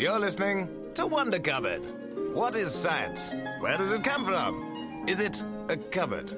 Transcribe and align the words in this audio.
You're 0.00 0.18
listening 0.18 0.66
to 0.94 1.06
Wonder 1.06 1.38
Cupboard. 1.38 1.82
What 2.32 2.56
is 2.56 2.74
science? 2.74 3.34
Where 3.58 3.76
does 3.76 3.92
it 3.92 4.02
come 4.02 4.24
from? 4.24 5.04
Is 5.06 5.20
it 5.20 5.42
a 5.68 5.76
cupboard? 5.76 6.30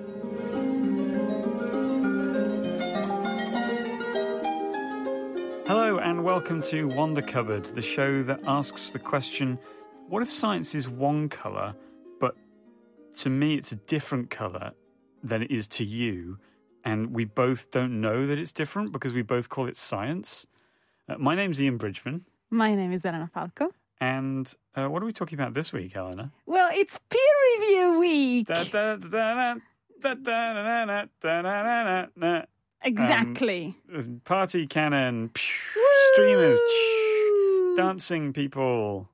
Hello, 5.68 5.98
and 5.98 6.24
welcome 6.24 6.60
to 6.62 6.88
Wonder 6.88 7.22
Cupboard, 7.22 7.66
the 7.66 7.80
show 7.80 8.24
that 8.24 8.40
asks 8.48 8.90
the 8.90 8.98
question 8.98 9.60
what 10.08 10.22
if 10.22 10.32
science 10.32 10.74
is 10.74 10.88
one 10.88 11.28
colour, 11.28 11.76
but 12.18 12.34
to 13.18 13.30
me 13.30 13.54
it's 13.54 13.70
a 13.70 13.76
different 13.76 14.28
colour 14.28 14.72
than 15.22 15.40
it 15.40 15.52
is 15.52 15.68
to 15.68 15.84
you, 15.84 16.36
and 16.84 17.14
we 17.14 17.24
both 17.24 17.70
don't 17.70 18.00
know 18.00 18.26
that 18.26 18.40
it's 18.40 18.50
different 18.50 18.90
because 18.90 19.12
we 19.12 19.22
both 19.22 19.48
call 19.48 19.68
it 19.68 19.76
science? 19.76 20.48
Uh, 21.08 21.16
my 21.16 21.36
name's 21.36 21.62
Ian 21.62 21.76
Bridgman, 21.76 22.24
my 22.52 22.74
name 22.74 22.92
is 22.92 23.02
Elena 23.06 23.30
Falco. 23.32 23.70
And 23.98 24.52
uh, 24.74 24.86
what 24.86 25.02
are 25.02 25.06
we 25.06 25.12
talking 25.12 25.40
about 25.40 25.54
this 25.54 25.72
week, 25.72 25.96
Elena? 25.96 26.30
Well, 26.44 26.68
it's 26.74 26.98
peer 27.08 27.20
review 27.56 27.98
week. 27.98 28.46
Exactly. 32.84 33.74
Um, 33.94 34.20
party 34.26 34.66
cannon, 34.66 35.30
streamers, 36.12 36.60
dancing 37.74 38.34
people. 38.34 39.08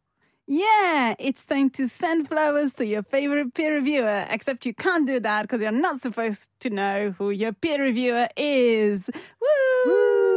Yeah, 0.48 1.14
it's 1.20 1.44
time 1.44 1.70
to 1.70 1.88
send 1.88 2.28
flowers 2.28 2.72
to 2.72 2.86
your 2.86 3.04
favorite 3.04 3.54
peer 3.54 3.74
reviewer, 3.74 4.26
except 4.30 4.66
you 4.66 4.74
can't 4.74 5.06
do 5.06 5.20
that 5.20 5.42
because 5.42 5.60
you're 5.60 5.70
not 5.70 6.00
supposed 6.00 6.48
to 6.60 6.70
know 6.70 7.14
who 7.16 7.30
your 7.30 7.52
peer 7.52 7.80
reviewer 7.80 8.26
is. 8.36 9.08
Woo! 9.40 9.92
Woo. 9.92 10.27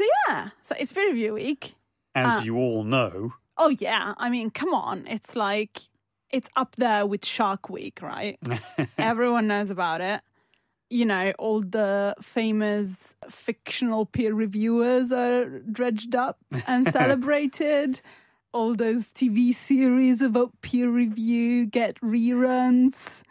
So, 0.00 0.06
yeah, 0.28 0.48
so 0.62 0.74
it's 0.78 0.92
peer 0.94 1.08
review 1.10 1.34
week. 1.34 1.74
As 2.14 2.38
Ah. 2.40 2.42
you 2.42 2.56
all 2.56 2.84
know, 2.84 3.34
Oh, 3.58 3.68
yeah, 3.68 4.14
I 4.16 4.30
mean, 4.30 4.50
come 4.50 4.72
on. 4.72 5.06
It's 5.06 5.36
like, 5.36 5.80
it's 6.30 6.48
up 6.56 6.76
there 6.76 7.04
with 7.04 7.26
Shark 7.26 7.68
Week, 7.68 8.00
right? 8.00 8.38
Everyone 8.98 9.46
knows 9.48 9.68
about 9.68 10.00
it. 10.00 10.22
You 10.88 11.04
know, 11.04 11.32
all 11.38 11.60
the 11.60 12.14
famous 12.22 13.14
fictional 13.28 14.06
peer 14.06 14.32
reviewers 14.32 15.12
are 15.12 15.44
dredged 15.70 16.14
up 16.14 16.38
and 16.66 16.88
celebrated. 16.92 18.00
all 18.52 18.74
those 18.74 19.04
TV 19.14 19.54
series 19.54 20.22
about 20.22 20.50
peer 20.62 20.88
review 20.88 21.66
get 21.66 22.00
reruns. 22.00 23.22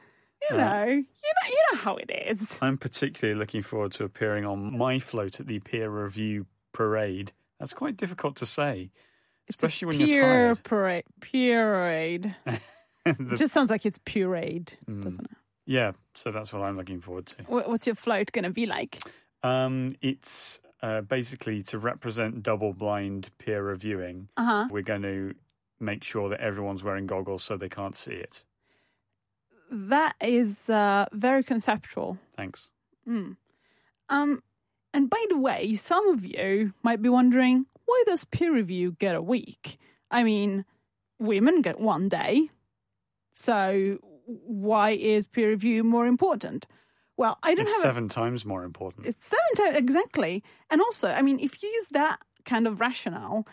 You 0.49 0.57
Right. 0.57 0.85
know, 0.85 0.91
you 0.93 1.01
know, 1.01 1.47
you 1.49 1.57
know 1.73 1.77
how 1.79 1.95
it 1.97 2.09
is. 2.11 2.39
I'm 2.61 2.77
particularly 2.77 3.37
looking 3.37 3.61
forward 3.63 3.93
to 3.93 4.03
appearing 4.03 4.45
on 4.45 4.77
my 4.77 4.99
float 4.99 5.39
at 5.39 5.47
the 5.47 5.59
peer 5.59 5.89
review 5.89 6.45
parade. 6.71 7.31
That's 7.59 7.73
quite 7.73 7.97
difficult 7.97 8.35
to 8.37 8.45
say, 8.45 8.91
especially 9.49 9.87
when 9.87 9.99
you're 10.07 10.23
tired. 10.55 10.63
parade. 10.63 11.03
Parade. 11.21 12.35
The- 13.05 13.33
It 13.33 13.37
just 13.37 13.53
sounds 13.53 13.69
like 13.69 13.85
it's 13.85 13.97
pureed, 13.99 14.69
Mm. 14.87 15.03
doesn't 15.03 15.25
it? 15.25 15.37
yeah, 15.65 15.93
so 16.13 16.31
that's 16.31 16.51
what 16.53 16.61
I'm 16.61 16.77
looking 16.77 16.99
forward 17.01 17.25
to. 17.27 17.43
What's 17.47 17.87
your 17.87 17.95
float 17.95 18.31
going 18.33 18.43
to 18.43 18.49
be 18.51 18.65
like? 18.65 18.99
Um, 19.41 19.95
it's 20.01 20.59
uh, 20.83 21.01
basically 21.01 21.63
to 21.63 21.79
represent 21.79 22.43
double 22.43 22.73
blind 22.73 23.29
peer 23.39 23.63
reviewing. 23.63 24.27
Uh 24.37 24.43
huh. 24.45 24.67
We're 24.69 24.83
going 24.83 25.01
to 25.03 25.33
make 25.79 26.03
sure 26.03 26.29
that 26.29 26.39
everyone's 26.41 26.83
wearing 26.83 27.07
goggles 27.07 27.43
so 27.43 27.55
they 27.57 27.69
can't 27.69 27.95
see 27.95 28.11
it. 28.13 28.43
That 29.71 30.15
is 30.21 30.69
uh, 30.69 31.05
very 31.13 31.43
conceptual. 31.43 32.17
Thanks. 32.35 32.69
Mm. 33.07 33.37
Um, 34.09 34.43
and 34.93 35.09
by 35.09 35.23
the 35.29 35.37
way, 35.37 35.75
some 35.75 36.07
of 36.09 36.23
you 36.25 36.73
might 36.83 37.01
be 37.01 37.09
wondering 37.09 37.65
why 37.85 38.03
does 38.05 38.23
peer 38.25 38.53
review 38.53 38.91
get 38.99 39.15
a 39.15 39.21
week? 39.21 39.77
I 40.11 40.23
mean, 40.23 40.65
women 41.19 41.61
get 41.61 41.79
one 41.79 42.07
day. 42.09 42.49
So 43.35 43.97
why 44.25 44.91
is 44.91 45.25
peer 45.27 45.49
review 45.49 45.83
more 45.83 46.05
important? 46.05 46.67
Well, 47.17 47.37
I 47.43 47.55
don't 47.55 47.65
It's 47.65 47.75
have 47.75 47.83
a- 47.83 47.87
seven 47.87 48.07
times 48.09 48.45
more 48.45 48.63
important. 48.63 49.05
it's 49.07 49.25
seven 49.25 49.55
times 49.55 49.77
exactly. 49.77 50.43
And 50.69 50.81
also, 50.81 51.09
I 51.09 51.21
mean, 51.21 51.39
if 51.39 51.61
you 51.63 51.69
use 51.69 51.85
that 51.91 52.19
kind 52.45 52.67
of 52.67 52.79
rationale, 52.79 53.45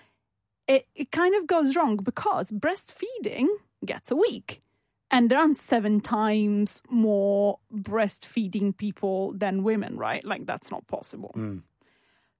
it, 0.68 0.86
it 0.94 1.10
kind 1.12 1.34
of 1.34 1.46
goes 1.46 1.74
wrong 1.76 1.96
because 1.96 2.50
breastfeeding 2.50 3.46
gets 3.84 4.10
a 4.10 4.16
week. 4.16 4.62
And 5.10 5.30
there 5.30 5.38
are 5.38 5.54
seven 5.54 6.00
times 6.00 6.82
more 6.90 7.58
breastfeeding 7.72 8.76
people 8.76 9.32
than 9.32 9.62
women, 9.62 9.96
right? 9.96 10.24
Like, 10.24 10.46
that's 10.46 10.70
not 10.70 10.86
possible. 10.88 11.32
Mm. 11.36 11.62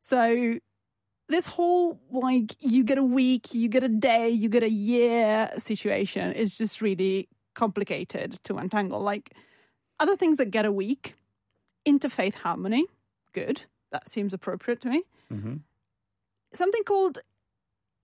So, 0.01 0.59
this 1.29 1.47
whole 1.47 2.01
like 2.11 2.57
you 2.61 2.85
get 2.85 2.99
a 2.99 3.03
week, 3.03 3.53
you 3.55 3.69
get 3.69 3.83
a 3.83 3.89
day, 3.89 4.29
you 4.29 4.49
get 4.49 4.63
a 4.63 4.71
year 4.71 5.51
situation 5.59 6.33
is 6.33 6.57
just 6.57 6.81
really 6.81 7.29
complicated 7.55 8.39
to 8.45 8.57
untangle. 8.57 9.01
Like, 9.01 9.33
other 9.99 10.17
things 10.17 10.37
that 10.37 10.51
get 10.51 10.67
a 10.67 10.73
week, 10.73 11.15
interfaith 11.87 12.35
harmony, 12.35 12.87
good. 13.33 13.63
That 13.93 14.09
seems 14.11 14.35
appropriate 14.35 14.81
to 14.83 14.89
me. 14.89 15.03
hmm 15.29 15.57
Something 16.55 16.85
called 16.85 17.19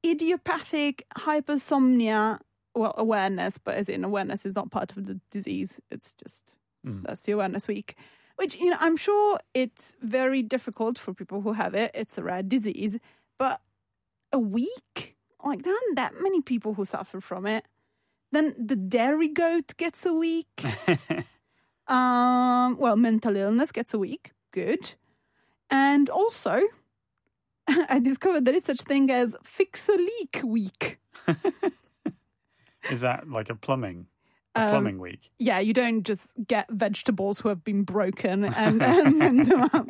idiopathic 0.04 1.06
hypersomnia. 1.16 2.40
Well, 2.74 2.94
awareness, 2.96 3.58
but 3.58 3.74
as 3.74 3.88
in 3.88 4.04
awareness 4.04 4.46
is 4.46 4.54
not 4.54 4.70
part 4.70 4.96
of 4.96 5.06
the 5.06 5.20
disease. 5.30 5.80
It's 5.90 6.14
just 6.22 6.54
Mm. 6.86 7.02
that's 7.04 7.22
the 7.22 7.32
awareness 7.32 7.68
week. 7.68 7.96
Which 8.36 8.56
you 8.56 8.70
know, 8.70 8.76
I'm 8.80 8.96
sure 8.96 9.38
it's 9.54 9.94
very 10.02 10.42
difficult 10.42 10.98
for 10.98 11.14
people 11.14 11.42
who 11.42 11.52
have 11.52 11.74
it. 11.74 11.90
It's 11.94 12.18
a 12.18 12.24
rare 12.24 12.42
disease, 12.42 12.98
but 13.38 13.60
a 14.32 14.38
week, 14.38 15.16
like 15.44 15.62
there 15.62 15.74
aren't 15.74 15.96
that 15.96 16.14
many 16.20 16.40
people 16.40 16.74
who 16.74 16.84
suffer 16.84 17.20
from 17.20 17.46
it. 17.46 17.66
Then 18.32 18.54
the 18.58 18.74
dairy 18.76 19.28
goat 19.28 19.76
gets 19.76 20.04
a 20.06 20.12
week. 20.14 20.64
Um, 21.88 22.78
well, 22.78 22.96
mental 22.96 23.36
illness 23.36 23.72
gets 23.72 23.92
a 23.92 23.98
week. 23.98 24.30
Good. 24.52 24.94
And 25.68 26.08
also, 26.08 26.60
I 27.68 27.98
discovered 27.98 28.44
there 28.44 28.54
is 28.54 28.64
such 28.64 28.82
thing 28.82 29.10
as 29.10 29.36
fix 29.42 29.88
a 29.88 29.92
leak 29.96 30.40
week. 30.44 30.98
Is 32.90 33.00
that 33.02 33.28
like 33.28 33.50
a 33.50 33.54
plumbing? 33.54 34.06
A 34.54 34.60
Um, 34.62 34.70
plumbing 34.70 34.98
week? 34.98 35.30
Yeah, 35.38 35.60
you 35.60 35.72
don't 35.72 36.02
just 36.02 36.32
get 36.46 36.70
vegetables 36.70 37.40
who 37.40 37.48
have 37.48 37.64
been 37.64 37.84
broken 37.84 38.44
and, 38.44 38.82
and 38.82 39.18
mend 39.18 39.46
them 39.46 39.62
up. 39.72 39.88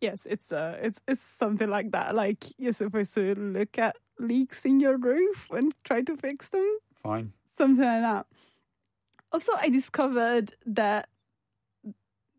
yes, 0.00 0.20
it's 0.26 0.52
uh, 0.52 0.78
it's 0.82 0.98
it's 1.08 1.22
something 1.22 1.68
like 1.70 1.90
that. 1.92 2.14
Like 2.14 2.44
you're 2.58 2.72
supposed 2.72 3.14
to 3.14 3.34
look 3.34 3.78
at 3.78 3.96
leaks 4.18 4.60
in 4.64 4.80
your 4.80 4.96
roof 4.98 5.48
and 5.50 5.74
try 5.84 6.02
to 6.02 6.16
fix 6.16 6.48
them. 6.48 6.78
Fine. 7.02 7.32
something 7.58 7.84
like 7.84 8.02
that. 8.02 8.26
Also, 9.32 9.52
I 9.58 9.68
discovered 9.70 10.54
that 10.66 11.08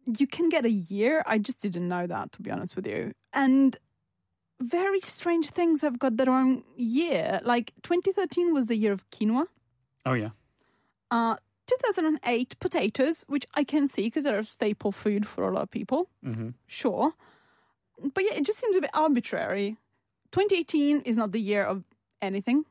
you 0.06 0.28
can 0.28 0.50
get 0.50 0.66
a 0.66 0.70
year. 0.70 1.24
I 1.26 1.38
just 1.40 1.60
didn't 1.62 1.88
know 1.88 2.06
that, 2.08 2.32
to 2.34 2.42
be 2.42 2.52
honest 2.52 2.76
with 2.76 2.86
you. 2.88 3.14
And 3.34 3.76
very 4.64 5.00
strange 5.02 5.50
things 5.50 5.82
have 5.82 6.00
got 6.00 6.18
the 6.18 6.26
wrong 6.26 6.64
year. 6.76 7.40
Like 7.44 7.74
2013 7.84 8.54
was 8.54 8.66
the 8.68 8.76
year 8.76 8.92
of 8.92 9.10
quinoa. 9.12 9.46
Oh, 10.06 10.14
yeah. 10.14 10.30
Uh, 11.12 11.36
2008, 11.68 12.60
potatoes, 12.60 13.24
which 13.28 13.46
I 13.56 13.64
can 13.64 13.88
see 13.88 14.04
because 14.04 14.24
they're 14.26 14.40
a 14.40 14.44
staple 14.46 14.92
food 14.92 15.26
for 15.28 15.48
a 15.48 15.54
lot 15.54 15.64
of 15.64 15.72
people. 15.72 16.10
hmm 16.24 16.50
Sure. 16.68 17.14
But 18.14 18.24
yeah, 18.26 18.34
it 18.36 18.46
just 18.46 18.60
seems 18.60 18.76
a 18.76 18.82
bit 18.82 18.90
arbitrary. 18.94 19.78
2018 20.32 21.02
is 21.02 21.16
not 21.16 21.32
the 21.32 21.40
year 21.40 21.64
of 21.64 21.84
anything. 22.22 22.66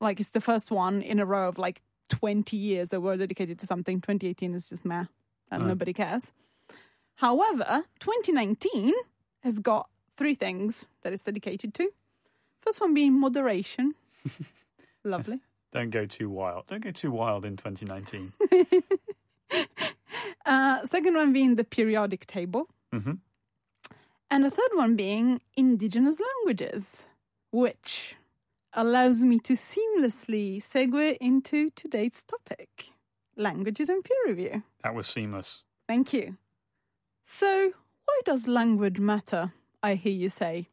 Like 0.00 0.20
it's 0.20 0.30
the 0.30 0.40
first 0.40 0.70
one 0.70 1.02
in 1.02 1.18
a 1.18 1.26
row 1.26 1.48
of 1.48 1.58
like 1.58 1.80
20 2.10 2.56
years 2.56 2.90
that 2.90 3.00
were 3.00 3.16
dedicated 3.16 3.58
to 3.60 3.66
something. 3.66 4.00
2018 4.00 4.54
is 4.54 4.68
just 4.68 4.84
meh 4.84 5.06
and 5.50 5.62
Right. 5.62 5.68
nobody 5.68 5.92
cares. 5.92 6.30
However, 7.16 7.84
2019 8.00 8.92
has 9.40 9.58
got 9.58 9.88
three 10.22 10.34
things 10.34 10.86
that 11.02 11.12
it's 11.12 11.24
dedicated 11.24 11.74
to. 11.74 11.90
First 12.60 12.80
one 12.80 12.94
being 12.94 13.18
moderation. 13.18 13.94
Lovely. 15.04 15.40
Don't 15.72 15.90
go 15.90 16.06
too 16.06 16.30
wild. 16.30 16.68
Don't 16.68 16.84
go 16.84 16.92
too 16.92 17.10
wild 17.10 17.44
in 17.44 17.56
2019. 17.56 18.32
Uh, 20.44 20.84
second 20.88 21.14
one 21.14 21.32
being 21.32 21.54
the 21.56 21.62
periodic 21.64 22.26
table. 22.26 22.66
hmm 22.92 23.12
And 24.30 24.44
the 24.44 24.50
third 24.50 24.72
one 24.74 24.96
being 24.96 25.40
indigenous 25.56 26.16
languages, 26.28 27.04
which 27.52 28.16
allows 28.72 29.22
me 29.22 29.38
to 29.40 29.52
seamlessly 29.52 30.62
segue 30.62 31.16
into 31.20 31.70
today's 31.76 32.24
topic 32.26 32.86
languages 33.36 33.88
and 33.88 34.02
peer 34.04 34.16
review. 34.26 34.62
That 34.82 34.94
was 34.94 35.06
seamless. 35.06 35.62
Thank 35.86 36.12
you. 36.12 36.36
So, 37.38 37.72
why 38.06 38.20
does 38.24 38.48
language 38.48 38.98
matter? 38.98 39.52
I 39.82 39.94
hear 39.94 40.12
you 40.12 40.28
say. 40.28 40.68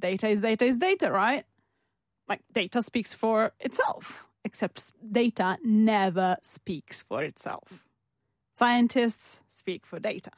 Data 0.00 0.28
is 0.28 0.40
data 0.40 0.64
is 0.64 0.78
data, 0.78 1.10
right? 1.10 1.44
Like, 2.28 2.40
data 2.52 2.82
speaks 2.82 3.12
for 3.12 3.52
itself, 3.60 4.24
except 4.44 4.92
data 5.12 5.58
never 5.62 6.36
speaks 6.42 7.02
for 7.02 7.22
itself. 7.22 7.84
Scientists 8.56 9.40
speak 9.50 9.86
for 9.86 9.98
data. 9.98 10.30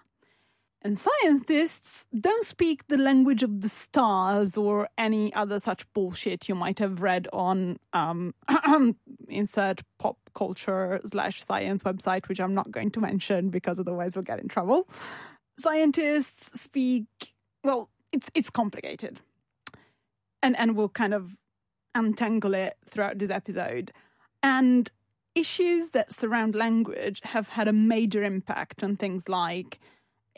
And 0.82 0.98
scientists 0.98 2.06
don't 2.18 2.46
speak 2.46 2.86
the 2.86 2.98
language 2.98 3.42
of 3.42 3.60
the 3.60 3.68
stars 3.68 4.56
or 4.56 4.88
any 4.96 5.32
other 5.34 5.58
such 5.58 5.90
bullshit 5.94 6.48
you 6.48 6.54
might 6.54 6.78
have 6.78 7.02
read 7.02 7.26
on 7.32 7.78
um, 7.92 8.34
insert 9.28 9.82
pop 9.98 10.18
culture 10.34 11.00
slash 11.10 11.44
science 11.44 11.82
website, 11.82 12.28
which 12.28 12.40
I'm 12.40 12.54
not 12.54 12.70
going 12.70 12.90
to 12.92 13.00
mention 13.00 13.48
because 13.48 13.80
otherwise 13.80 14.14
we'll 14.14 14.22
get 14.22 14.38
in 14.38 14.48
trouble. 14.48 14.88
Scientists 15.58 16.60
speak 16.60 17.06
well, 17.64 17.88
it's 18.12 18.28
it's 18.34 18.50
complicated, 18.50 19.20
and 20.42 20.56
and 20.58 20.76
we'll 20.76 20.88
kind 20.88 21.14
of 21.14 21.38
untangle 21.94 22.54
it 22.54 22.76
throughout 22.88 23.18
this 23.18 23.30
episode. 23.30 23.92
And 24.42 24.90
issues 25.34 25.90
that 25.90 26.12
surround 26.12 26.54
language 26.54 27.20
have 27.24 27.48
had 27.50 27.68
a 27.68 27.72
major 27.72 28.22
impact 28.22 28.82
on 28.82 28.96
things 28.96 29.28
like 29.28 29.78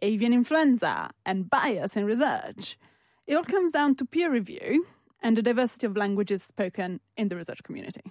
avian 0.03 0.33
influenza 0.33 1.11
and 1.25 1.49
bias 1.49 1.97
in 1.97 2.05
research. 2.05 2.77
It 3.27 3.37
all 3.37 3.45
comes 3.45 3.73
down 3.73 3.95
to 3.97 4.05
peer 4.05 4.31
review 4.31 4.87
and 5.23 5.37
the 5.37 5.43
diversity 5.43 5.87
of 5.87 5.97
languages 5.97 6.43
spoken 6.43 7.01
in 7.17 7.29
the 7.29 7.37
research 7.37 7.63
community. 7.63 8.03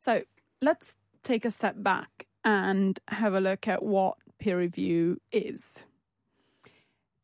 So 0.00 0.22
let's 0.60 0.94
take 1.22 1.44
a 1.44 1.50
step 1.50 1.76
back 1.78 2.26
and 2.44 2.98
have 3.08 3.34
a 3.34 3.40
look 3.40 3.66
at 3.68 3.82
what 3.82 4.16
peer 4.38 4.58
review 4.58 5.20
is. 5.32 5.84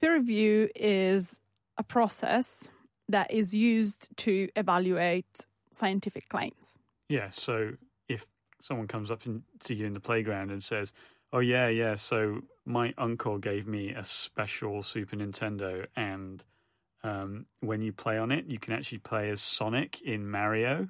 Peer 0.00 0.14
review 0.14 0.68
is 0.74 1.40
a 1.80 1.82
process 1.82 2.68
that 3.08 3.32
is 3.32 3.54
used 3.54 4.06
to 4.18 4.48
evaluate 4.54 5.46
scientific 5.72 6.28
claims. 6.28 6.76
Yeah, 7.08 7.30
so 7.30 7.72
if 8.06 8.26
someone 8.60 8.86
comes 8.86 9.10
up 9.10 9.26
in, 9.26 9.42
to 9.64 9.74
you 9.74 9.86
in 9.86 9.94
the 9.94 10.00
playground 10.00 10.50
and 10.50 10.62
says, 10.62 10.92
Oh, 11.32 11.38
yeah, 11.38 11.68
yeah, 11.68 11.94
so 11.94 12.42
my 12.66 12.92
uncle 12.98 13.38
gave 13.38 13.66
me 13.66 13.90
a 13.90 14.04
special 14.04 14.82
Super 14.82 15.16
Nintendo, 15.16 15.86
and 15.96 16.42
um, 17.02 17.46
when 17.60 17.82
you 17.82 17.92
play 17.92 18.18
on 18.18 18.32
it, 18.32 18.46
you 18.46 18.58
can 18.58 18.74
actually 18.74 18.98
play 18.98 19.30
as 19.30 19.40
Sonic 19.40 20.02
in 20.02 20.28
Mario. 20.28 20.88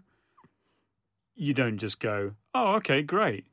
You 1.37 1.53
don't 1.53 1.77
just 1.77 2.01
go, 2.01 2.33
"Oh, 2.55 2.75
okay, 2.77 3.03
great." 3.03 3.45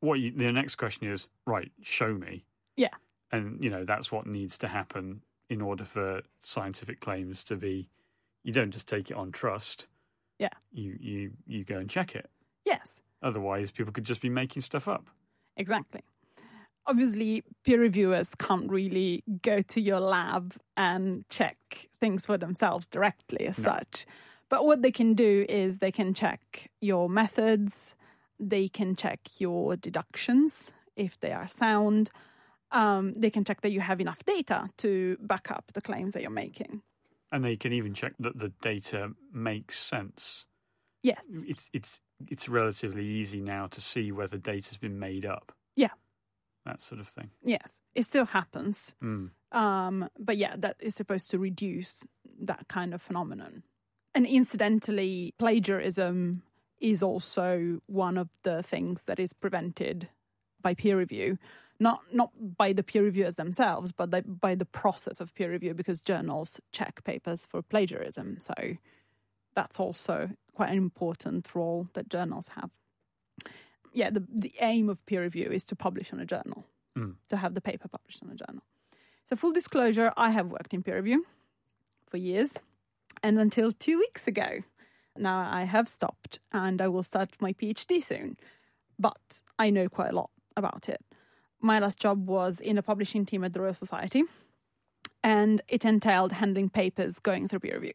What 0.00 0.18
you, 0.18 0.32
the 0.32 0.52
next 0.52 0.74
question 0.74 1.08
is, 1.08 1.28
right? 1.46 1.70
Show 1.80 2.12
me. 2.14 2.44
Yeah, 2.76 2.94
and 3.30 3.62
you 3.62 3.70
know 3.70 3.84
that's 3.84 4.10
what 4.10 4.26
needs 4.26 4.58
to 4.58 4.68
happen 4.68 5.22
in 5.48 5.60
order 5.60 5.84
for 5.84 6.22
scientific 6.40 7.00
claims 7.00 7.44
to 7.44 7.56
be. 7.56 7.88
You 8.42 8.52
don't 8.52 8.70
just 8.70 8.86
take 8.86 9.10
it 9.10 9.16
on 9.16 9.32
trust. 9.32 9.88
Yeah, 10.38 10.50
you 10.72 10.96
you 11.00 11.30
you 11.46 11.64
go 11.64 11.78
and 11.78 11.90
check 11.90 12.14
it. 12.14 12.28
Yes. 12.64 13.00
Otherwise, 13.22 13.70
people 13.70 13.92
could 13.92 14.04
just 14.04 14.20
be 14.20 14.28
making 14.28 14.62
stuff 14.62 14.86
up. 14.86 15.08
Exactly 15.56 16.02
obviously 16.86 17.42
peer 17.64 17.80
reviewers 17.80 18.30
can't 18.38 18.70
really 18.70 19.22
go 19.42 19.60
to 19.62 19.80
your 19.80 20.00
lab 20.00 20.54
and 20.76 21.28
check 21.28 21.88
things 22.00 22.26
for 22.26 22.38
themselves 22.38 22.86
directly 22.86 23.46
as 23.46 23.58
no. 23.58 23.70
such. 23.70 24.06
But 24.48 24.64
what 24.64 24.82
they 24.82 24.92
can 24.92 25.14
do 25.14 25.44
is 25.48 25.78
they 25.78 25.90
can 25.90 26.14
check 26.14 26.70
your 26.80 27.08
methods, 27.08 27.94
they 28.38 28.68
can 28.68 28.94
check 28.94 29.20
your 29.38 29.76
deductions 29.76 30.70
if 30.94 31.18
they 31.18 31.32
are 31.32 31.48
sound. 31.48 32.10
Um, 32.72 33.12
they 33.14 33.30
can 33.30 33.44
check 33.44 33.60
that 33.62 33.70
you 33.70 33.80
have 33.80 34.00
enough 34.00 34.24
data 34.24 34.68
to 34.78 35.16
back 35.20 35.50
up 35.50 35.70
the 35.72 35.80
claims 35.80 36.12
that 36.14 36.22
you're 36.22 36.30
making. 36.30 36.82
And 37.32 37.44
they 37.44 37.56
can 37.56 37.72
even 37.72 37.94
check 37.94 38.14
that 38.20 38.38
the 38.38 38.52
data 38.60 39.10
makes 39.32 39.78
sense. 39.78 40.46
Yes. 41.02 41.24
It's 41.30 41.68
it's 41.72 42.00
it's 42.28 42.48
relatively 42.48 43.04
easy 43.04 43.40
now 43.40 43.66
to 43.68 43.80
see 43.80 44.10
whether 44.10 44.38
data's 44.38 44.78
been 44.78 44.98
made 44.98 45.26
up. 45.26 45.52
Yeah 45.76 45.90
that 46.66 46.82
sort 46.82 47.00
of 47.00 47.08
thing. 47.08 47.30
Yes, 47.42 47.80
it 47.94 48.04
still 48.04 48.26
happens. 48.26 48.92
Mm. 49.02 49.30
Um, 49.52 50.10
but 50.18 50.36
yeah, 50.36 50.56
that 50.58 50.76
is 50.80 50.94
supposed 50.94 51.30
to 51.30 51.38
reduce 51.38 52.06
that 52.40 52.68
kind 52.68 52.92
of 52.92 53.00
phenomenon. 53.00 53.62
And 54.14 54.26
incidentally, 54.26 55.32
plagiarism 55.38 56.42
is 56.78 57.02
also 57.02 57.80
one 57.86 58.18
of 58.18 58.28
the 58.42 58.62
things 58.62 59.02
that 59.06 59.18
is 59.18 59.32
prevented 59.32 60.08
by 60.60 60.74
peer 60.74 60.98
review. 60.98 61.38
Not 61.78 62.00
not 62.12 62.30
by 62.56 62.72
the 62.72 62.82
peer 62.82 63.02
reviewers 63.02 63.34
themselves, 63.34 63.92
but 63.92 64.10
by 64.40 64.54
the 64.54 64.64
process 64.64 65.20
of 65.20 65.34
peer 65.34 65.50
review, 65.50 65.74
because 65.74 66.00
journals 66.00 66.58
check 66.72 67.04
papers 67.04 67.46
for 67.46 67.62
plagiarism. 67.62 68.38
So 68.40 68.54
that's 69.54 69.78
also 69.78 70.30
quite 70.54 70.70
an 70.70 70.78
important 70.78 71.54
role 71.54 71.88
that 71.94 72.08
journals 72.08 72.48
have 72.56 72.70
yeah, 73.96 74.10
the, 74.10 74.22
the 74.30 74.52
aim 74.60 74.90
of 74.90 75.04
peer 75.06 75.22
review 75.22 75.48
is 75.50 75.64
to 75.64 75.74
publish 75.74 76.12
on 76.12 76.20
a 76.20 76.26
journal, 76.26 76.66
mm. 76.96 77.14
to 77.30 77.36
have 77.38 77.54
the 77.54 77.62
paper 77.62 77.88
published 77.88 78.22
on 78.22 78.30
a 78.30 78.34
journal. 78.34 78.62
So, 79.30 79.36
full 79.36 79.52
disclosure, 79.52 80.12
I 80.18 80.30
have 80.30 80.48
worked 80.48 80.74
in 80.74 80.82
peer 80.82 80.96
review 80.96 81.24
for 82.06 82.18
years 82.18 82.52
and 83.22 83.38
until 83.38 83.72
two 83.72 83.98
weeks 83.98 84.26
ago. 84.26 84.60
Now 85.16 85.48
I 85.50 85.64
have 85.64 85.88
stopped 85.88 86.40
and 86.52 86.82
I 86.82 86.88
will 86.88 87.02
start 87.02 87.36
my 87.40 87.54
PhD 87.54 88.04
soon, 88.04 88.36
but 88.98 89.40
I 89.58 89.70
know 89.70 89.88
quite 89.88 90.10
a 90.10 90.14
lot 90.14 90.28
about 90.58 90.90
it. 90.90 91.02
My 91.60 91.78
last 91.78 91.98
job 91.98 92.26
was 92.28 92.60
in 92.60 92.78
a 92.78 92.82
publishing 92.82 93.24
team 93.24 93.42
at 93.44 93.52
the 93.52 93.60
Royal 93.60 93.74
Society, 93.74 94.24
and 95.22 95.60
it 95.68 95.84
entailed 95.84 96.32
handling 96.32 96.68
papers 96.68 97.18
going 97.18 97.48
through 97.48 97.60
peer 97.60 97.74
review. 97.74 97.94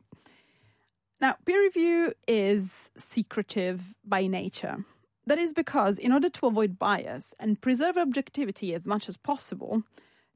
Now, 1.20 1.36
peer 1.46 1.62
review 1.62 2.14
is 2.28 2.72
secretive 2.98 3.94
by 4.04 4.28
nature. 4.28 4.84
That 5.28 5.38
is 5.38 5.54
because, 5.54 6.00
in 6.00 6.12
order 6.12 6.30
to 6.30 6.48
avoid 6.48 6.80
bias 6.80 7.34
and 7.40 7.62
preserve 7.62 7.96
objectivity 7.96 8.74
as 8.74 8.88
much 8.88 9.08
as 9.08 9.18
possible, 9.18 9.84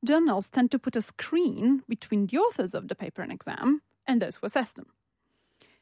journals 0.04 0.48
tend 0.48 0.70
to 0.72 0.80
put 0.80 0.96
a 0.96 1.02
screen 1.02 1.82
between 1.90 2.28
the 2.28 2.38
authors 2.38 2.76
of 2.76 2.88
the 2.88 2.96
paper 2.96 3.24
and 3.24 3.32
exam 3.32 3.82
and 4.06 4.22
those 4.22 4.36
who 4.36 4.46
assess 4.46 4.72
them. 4.72 4.86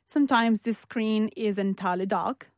Sometimes 0.07 0.61
this 0.61 0.77
screen 0.77 1.29
is 1.35 1.57
entirely 1.57 2.05
dark 2.05 2.49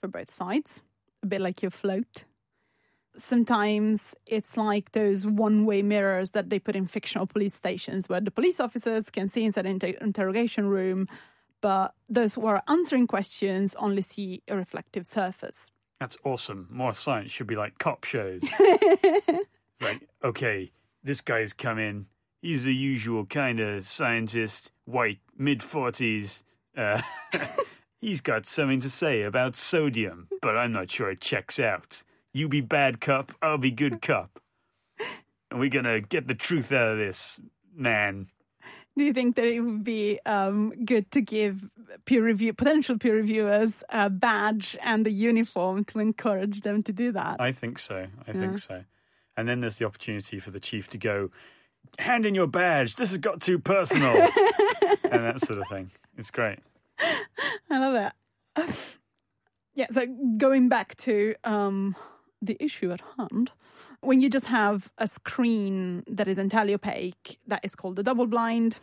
for 0.00 0.08
both 0.08 0.30
sides, 0.30 0.82
a 1.22 1.26
bit 1.26 1.40
like 1.40 1.62
your 1.62 1.70
float. 1.70 2.24
Sometimes 3.16 4.14
it's 4.26 4.56
like 4.56 4.92
those 4.92 5.26
one 5.26 5.66
way 5.66 5.82
mirrors 5.82 6.30
that 6.30 6.50
they 6.50 6.58
put 6.58 6.74
in 6.74 6.86
fictional 6.86 7.26
police 7.26 7.54
stations 7.54 8.08
where 8.08 8.20
the 8.20 8.30
police 8.30 8.58
officers 8.60 9.10
can 9.10 9.28
see 9.28 9.44
inside 9.44 9.64
the 9.64 9.70
inter- 9.70 9.98
interrogation 10.00 10.66
room, 10.66 11.08
but 11.60 11.94
those 12.08 12.34
who 12.34 12.46
are 12.46 12.62
answering 12.68 13.06
questions 13.06 13.74
only 13.76 14.02
see 14.02 14.42
a 14.48 14.56
reflective 14.56 15.06
surface. 15.06 15.70
That's 16.00 16.18
awesome. 16.24 16.68
More 16.70 16.92
science 16.92 17.30
should 17.30 17.46
be 17.46 17.56
like 17.56 17.78
cop 17.78 18.04
shows. 18.04 18.42
like, 19.80 20.06
okay, 20.22 20.72
this 21.02 21.20
guy's 21.20 21.52
come 21.52 21.78
in. 21.78 22.06
He's 22.42 22.64
the 22.64 22.74
usual 22.74 23.24
kind 23.24 23.60
of 23.60 23.86
scientist, 23.86 24.72
white, 24.84 25.20
mid 25.38 25.60
40s. 25.60 26.42
Uh, 26.76 27.00
he's 28.00 28.20
got 28.20 28.44
something 28.44 28.80
to 28.82 28.90
say 28.90 29.22
about 29.22 29.56
sodium, 29.56 30.28
but 30.42 30.56
I'm 30.56 30.72
not 30.72 30.90
sure 30.90 31.10
it 31.10 31.22
checks 31.22 31.58
out. 31.58 32.02
You 32.34 32.48
be 32.48 32.60
bad 32.60 33.00
cop, 33.00 33.32
I'll 33.40 33.56
be 33.56 33.70
good 33.70 34.02
cop. 34.02 34.38
And 35.50 35.58
we're 35.58 35.70
going 35.70 35.84
to 35.86 36.00
get 36.02 36.26
the 36.26 36.34
truth 36.34 36.72
out 36.72 36.92
of 36.92 36.98
this, 36.98 37.40
man 37.74 38.28
do 38.96 39.04
you 39.04 39.12
think 39.12 39.36
that 39.36 39.46
it 39.46 39.60
would 39.60 39.82
be 39.82 40.20
um, 40.24 40.72
good 40.84 41.10
to 41.12 41.20
give 41.20 41.68
peer 42.04 42.24
review 42.24 42.52
potential 42.52 42.96
peer 42.96 43.16
reviewers 43.16 43.82
a 43.88 44.08
badge 44.08 44.76
and 44.82 45.06
a 45.06 45.10
uniform 45.10 45.84
to 45.86 45.98
encourage 45.98 46.60
them 46.60 46.82
to 46.84 46.92
do 46.92 47.10
that? 47.12 47.40
I 47.40 47.50
think 47.50 47.78
so. 47.78 47.96
I 47.96 48.08
yeah. 48.28 48.32
think 48.32 48.58
so. 48.60 48.84
And 49.36 49.48
then 49.48 49.60
there's 49.60 49.76
the 49.76 49.84
opportunity 49.84 50.38
for 50.38 50.52
the 50.52 50.60
chief 50.60 50.88
to 50.90 50.98
go, 50.98 51.30
hand 51.98 52.24
in 52.24 52.36
your 52.36 52.46
badge. 52.46 52.94
This 52.94 53.10
has 53.10 53.18
got 53.18 53.40
too 53.40 53.58
personal, 53.58 54.14
and 55.10 55.24
that 55.24 55.40
sort 55.40 55.58
of 55.58 55.66
thing. 55.68 55.90
It's 56.16 56.30
great. 56.30 56.60
I 57.00 57.78
love 57.78 58.12
it. 58.56 58.74
Yeah. 59.74 59.86
So 59.90 60.06
going 60.36 60.68
back 60.68 60.96
to 60.98 61.34
um, 61.42 61.96
the 62.46 62.56
issue 62.62 62.92
at 62.92 63.00
hand 63.16 63.50
when 64.00 64.20
you 64.20 64.30
just 64.30 64.46
have 64.46 64.90
a 64.98 65.08
screen 65.08 66.04
that 66.06 66.28
is 66.28 66.38
entirely 66.38 66.74
opaque, 66.74 67.38
that 67.46 67.60
is 67.64 67.74
called 67.74 67.98
a 67.98 68.02
double 68.02 68.26
blind. 68.26 68.76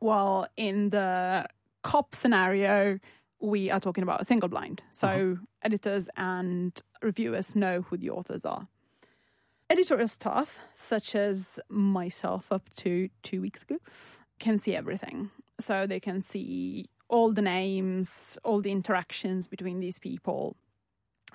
While 0.00 0.46
in 0.56 0.90
the 0.90 1.46
cop 1.82 2.14
scenario, 2.14 2.98
we 3.40 3.70
are 3.70 3.80
talking 3.80 4.02
about 4.02 4.20
a 4.20 4.24
single 4.24 4.48
blind. 4.48 4.82
So 4.90 5.08
uh-huh. 5.08 5.44
editors 5.62 6.08
and 6.16 6.80
reviewers 7.02 7.56
know 7.56 7.82
who 7.82 7.96
the 7.96 8.10
authors 8.10 8.44
are. 8.44 8.68
Editorial 9.70 10.08
staff, 10.08 10.58
such 10.74 11.14
as 11.14 11.58
myself 11.68 12.52
up 12.52 12.68
to 12.76 13.08
two 13.22 13.40
weeks 13.40 13.62
ago, 13.62 13.78
can 14.38 14.58
see 14.58 14.76
everything. 14.76 15.30
So 15.58 15.86
they 15.86 16.00
can 16.00 16.20
see 16.20 16.86
all 17.08 17.32
the 17.32 17.42
names, 17.42 18.36
all 18.44 18.60
the 18.60 18.72
interactions 18.72 19.46
between 19.46 19.80
these 19.80 19.98
people, 19.98 20.56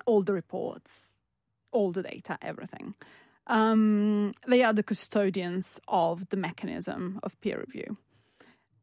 all 0.06 0.22
the 0.22 0.34
reports, 0.34 1.09
all 1.72 1.92
the 1.92 2.04
data, 2.04 2.38
everything. 2.42 2.96
Um, 3.48 4.34
they 4.48 4.64
are 4.64 4.74
the 4.74 4.84
custodians 4.84 5.80
of 5.88 6.30
the 6.30 6.38
mechanism 6.38 7.20
of 7.24 7.40
peer 7.42 7.60
review. 7.60 7.98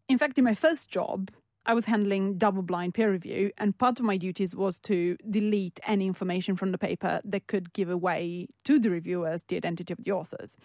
In 0.09 0.19
fact, 0.19 0.39
in 0.39 0.45
my 0.45 0.55
first 0.55 0.89
job, 0.91 1.31
I 1.67 1.75
was 1.75 1.85
handling 1.85 2.39
double 2.39 2.63
blind 2.63 2.95
peer 2.95 3.11
review, 3.11 3.51
and 3.59 3.77
part 3.77 3.99
of 3.99 4.05
my 4.05 4.17
duties 4.17 4.55
was 4.55 4.79
to 4.81 5.17
delete 5.29 5.81
any 5.87 6.07
information 6.07 6.57
from 6.57 6.71
the 6.71 6.79
paper 6.79 7.21
that 7.25 7.49
could 7.49 7.73
give 7.73 7.91
away 7.91 8.47
to 8.65 8.79
the 8.79 8.91
reviewers 8.91 9.43
the 9.49 9.57
identity 9.57 9.93
of 9.93 10.05
the 10.05 10.13
authors. 10.13 10.57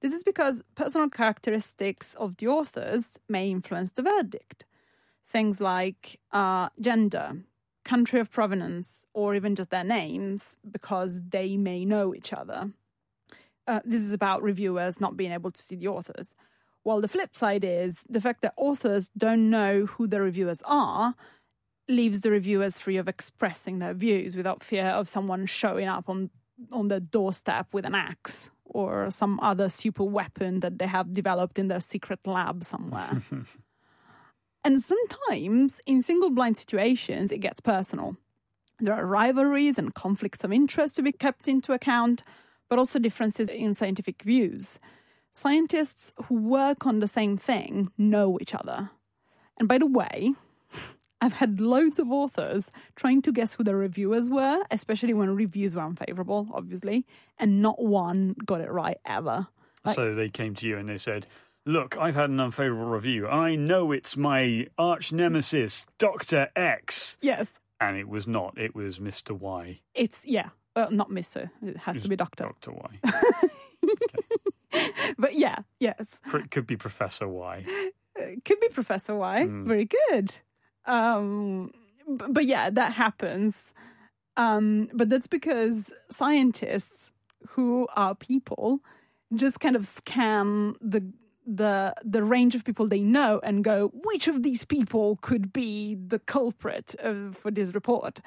This 0.00 0.12
is 0.12 0.22
because 0.22 0.62
personal 0.74 1.10
characteristics 1.10 2.14
of 2.14 2.36
the 2.38 2.48
authors 2.48 3.18
may 3.28 3.50
influence 3.50 3.92
the 3.92 4.02
verdict. 4.02 4.64
Things 5.26 5.60
like 5.60 6.20
uh, 6.32 6.68
gender, 6.80 7.42
country 7.86 8.20
of 8.20 8.30
provenance, 8.30 9.06
or 9.14 9.34
even 9.34 9.54
just 9.54 9.70
their 9.70 9.84
names, 9.84 10.56
because 10.70 11.22
they 11.28 11.56
may 11.56 11.84
know 11.84 12.14
each 12.14 12.32
other. 12.32 12.70
Uh, 13.66 13.80
this 13.84 14.02
is 14.02 14.12
about 14.12 14.42
reviewers 14.42 15.00
not 15.00 15.16
being 15.16 15.32
able 15.32 15.50
to 15.50 15.62
see 15.62 15.76
the 15.76 15.88
authors. 15.88 16.34
While 16.82 17.00
the 17.00 17.08
flip 17.08 17.34
side 17.34 17.64
is 17.64 17.98
the 18.08 18.20
fact 18.20 18.42
that 18.42 18.54
authors 18.56 19.10
don't 19.16 19.50
know 19.50 19.86
who 19.86 20.06
the 20.06 20.20
reviewers 20.20 20.62
are 20.64 21.14
leaves 21.88 22.20
the 22.20 22.30
reviewers 22.30 22.78
free 22.78 22.96
of 22.96 23.08
expressing 23.08 23.78
their 23.78 23.94
views 23.94 24.36
without 24.36 24.62
fear 24.62 24.86
of 24.86 25.08
someone 25.08 25.46
showing 25.46 25.88
up 25.88 26.08
on 26.08 26.30
on 26.72 26.88
their 26.88 27.00
doorstep 27.00 27.66
with 27.72 27.84
an 27.84 27.94
axe 27.94 28.50
or 28.64 29.10
some 29.10 29.38
other 29.40 29.68
super 29.68 30.04
weapon 30.04 30.60
that 30.60 30.78
they 30.78 30.86
have 30.86 31.12
developed 31.12 31.58
in 31.58 31.68
their 31.68 31.80
secret 31.80 32.20
lab 32.26 32.64
somewhere. 32.64 33.22
and 34.66 34.82
sometimes 34.84 35.80
in 35.86 36.02
single 36.02 36.28
blind 36.28 36.58
situations 36.58 37.30
it 37.30 37.38
gets 37.38 37.60
personal. 37.60 38.16
There 38.80 38.92
are 38.92 39.06
rivalries 39.06 39.78
and 39.78 39.94
conflicts 39.94 40.42
of 40.42 40.52
interest 40.52 40.96
to 40.96 41.02
be 41.02 41.12
kept 41.12 41.46
into 41.46 41.72
account, 41.72 42.24
but 42.68 42.76
also 42.76 42.98
differences 42.98 43.48
in 43.48 43.74
scientific 43.74 44.22
views. 44.22 44.80
Scientists 45.32 46.12
who 46.24 46.34
work 46.34 46.84
on 46.84 46.98
the 46.98 47.06
same 47.06 47.36
thing 47.36 47.92
know 47.96 48.38
each 48.40 48.56
other. 48.56 48.90
And 49.56 49.68
by 49.68 49.78
the 49.78 49.86
way, 49.86 50.34
I've 51.20 51.34
had 51.34 51.60
loads 51.60 52.00
of 52.00 52.10
authors 52.10 52.72
trying 52.96 53.22
to 53.22 53.32
guess 53.32 53.54
who 53.54 53.62
the 53.62 53.76
reviewers 53.76 54.28
were, 54.28 54.64
especially 54.72 55.14
when 55.14 55.30
reviews 55.30 55.76
were 55.76 55.82
unfavorable, 55.82 56.48
obviously, 56.52 57.06
and 57.38 57.62
not 57.62 57.80
one 57.80 58.34
got 58.44 58.60
it 58.60 58.72
right 58.72 58.98
ever. 59.06 59.46
Like, 59.84 59.94
so 59.94 60.16
they 60.16 60.28
came 60.28 60.54
to 60.56 60.66
you 60.66 60.76
and 60.76 60.88
they 60.88 60.98
said, 60.98 61.28
Look, 61.68 61.98
I've 61.98 62.14
had 62.14 62.30
an 62.30 62.38
unfavorable 62.38 62.84
review. 62.84 63.26
I 63.26 63.56
know 63.56 63.90
it's 63.90 64.16
my 64.16 64.68
arch 64.78 65.12
nemesis, 65.12 65.84
Dr. 65.98 66.48
X. 66.54 67.16
Yes. 67.20 67.48
And 67.80 67.96
it 67.96 68.08
was 68.08 68.28
not. 68.28 68.56
It 68.56 68.76
was 68.76 69.00
Mr. 69.00 69.32
Y. 69.32 69.80
It's, 69.92 70.24
yeah. 70.24 70.50
Well, 70.76 70.92
not 70.92 71.10
Mr. 71.10 71.50
It 71.62 71.76
has 71.78 72.00
to 72.00 72.08
be 72.08 72.14
Doctor. 72.14 72.44
Dr. 72.44 72.70
Y. 72.70 73.00
okay. 74.72 75.14
But 75.18 75.34
yeah, 75.34 75.58
yes. 75.80 76.06
It 76.32 76.50
could 76.50 76.66
be 76.66 76.76
Professor 76.76 77.26
Y. 77.26 77.64
It 78.14 78.44
could 78.44 78.60
be 78.60 78.68
Professor 78.68 79.16
Y. 79.16 79.44
Mm. 79.48 79.66
Very 79.66 79.88
good. 80.10 80.36
Um, 80.84 81.72
but 82.06 82.44
yeah, 82.44 82.70
that 82.70 82.92
happens. 82.92 83.54
Um, 84.36 84.88
but 84.92 85.08
that's 85.08 85.26
because 85.26 85.92
scientists 86.10 87.10
who 87.48 87.88
are 87.96 88.14
people 88.14 88.80
just 89.34 89.58
kind 89.60 89.74
of 89.74 89.86
scan 89.86 90.76
the 90.80 91.02
the 91.46 91.94
the 92.04 92.24
range 92.24 92.54
of 92.54 92.64
people 92.64 92.88
they 92.88 93.00
know 93.00 93.40
and 93.42 93.62
go, 93.62 93.90
which 93.94 94.28
of 94.28 94.42
these 94.42 94.64
people 94.64 95.18
could 95.22 95.52
be 95.52 95.94
the 95.94 96.18
culprit 96.18 96.94
of, 96.98 97.36
for 97.38 97.50
this 97.50 97.74
report? 97.74 98.20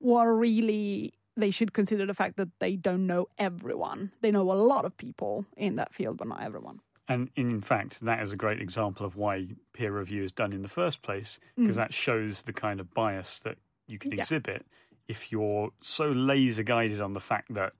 Or 0.00 0.34
really, 0.34 1.12
they 1.36 1.50
should 1.50 1.72
consider 1.72 2.06
the 2.06 2.14
fact 2.14 2.36
that 2.36 2.48
they 2.58 2.76
don't 2.76 3.06
know 3.06 3.28
everyone. 3.38 4.12
They 4.22 4.30
know 4.30 4.50
a 4.50 4.54
lot 4.54 4.84
of 4.84 4.96
people 4.96 5.44
in 5.56 5.76
that 5.76 5.92
field, 5.92 6.16
but 6.16 6.28
not 6.28 6.42
everyone. 6.42 6.80
And 7.08 7.28
in 7.34 7.60
fact, 7.60 8.00
that 8.02 8.22
is 8.22 8.32
a 8.32 8.36
great 8.36 8.60
example 8.60 9.04
of 9.04 9.16
why 9.16 9.48
peer 9.72 9.92
review 9.92 10.22
is 10.22 10.30
done 10.30 10.52
in 10.52 10.62
the 10.62 10.68
first 10.68 11.02
place, 11.02 11.40
because 11.56 11.74
mm. 11.74 11.78
that 11.78 11.92
shows 11.92 12.42
the 12.42 12.52
kind 12.52 12.78
of 12.78 12.94
bias 12.94 13.40
that 13.40 13.58
you 13.88 13.98
can 13.98 14.12
yeah. 14.12 14.20
exhibit 14.20 14.64
if 15.08 15.32
you're 15.32 15.70
so 15.82 16.06
laser 16.06 16.62
guided 16.62 17.00
on 17.00 17.14
the 17.14 17.20
fact 17.20 17.52
that 17.52 17.72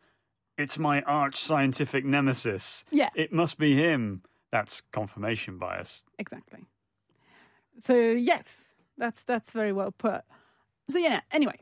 it's 0.58 0.78
my 0.78 1.00
arch 1.02 1.36
scientific 1.36 2.04
nemesis. 2.04 2.84
Yeah. 2.90 3.10
It 3.14 3.32
must 3.32 3.56
be 3.56 3.76
him. 3.76 4.22
That's 4.50 4.80
confirmation 4.80 5.58
bias. 5.58 6.02
Exactly. 6.18 6.64
So 7.84 7.94
yes, 7.94 8.44
that's 8.98 9.22
that's 9.24 9.52
very 9.52 9.72
well 9.72 9.92
put. 9.92 10.22
So 10.88 10.98
yeah, 10.98 11.20
anyway, 11.30 11.58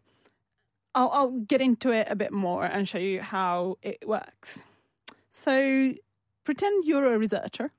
I'll 0.94 1.10
I'll 1.10 1.30
get 1.30 1.60
into 1.60 1.90
it 1.90 2.08
a 2.10 2.16
bit 2.16 2.32
more 2.32 2.64
and 2.64 2.88
show 2.88 2.98
you 2.98 3.20
how 3.20 3.78
it 3.82 4.06
works. 4.06 4.62
So 5.30 5.94
pretend 6.44 6.84
you're 6.84 7.12
a 7.12 7.18
researcher, 7.18 7.72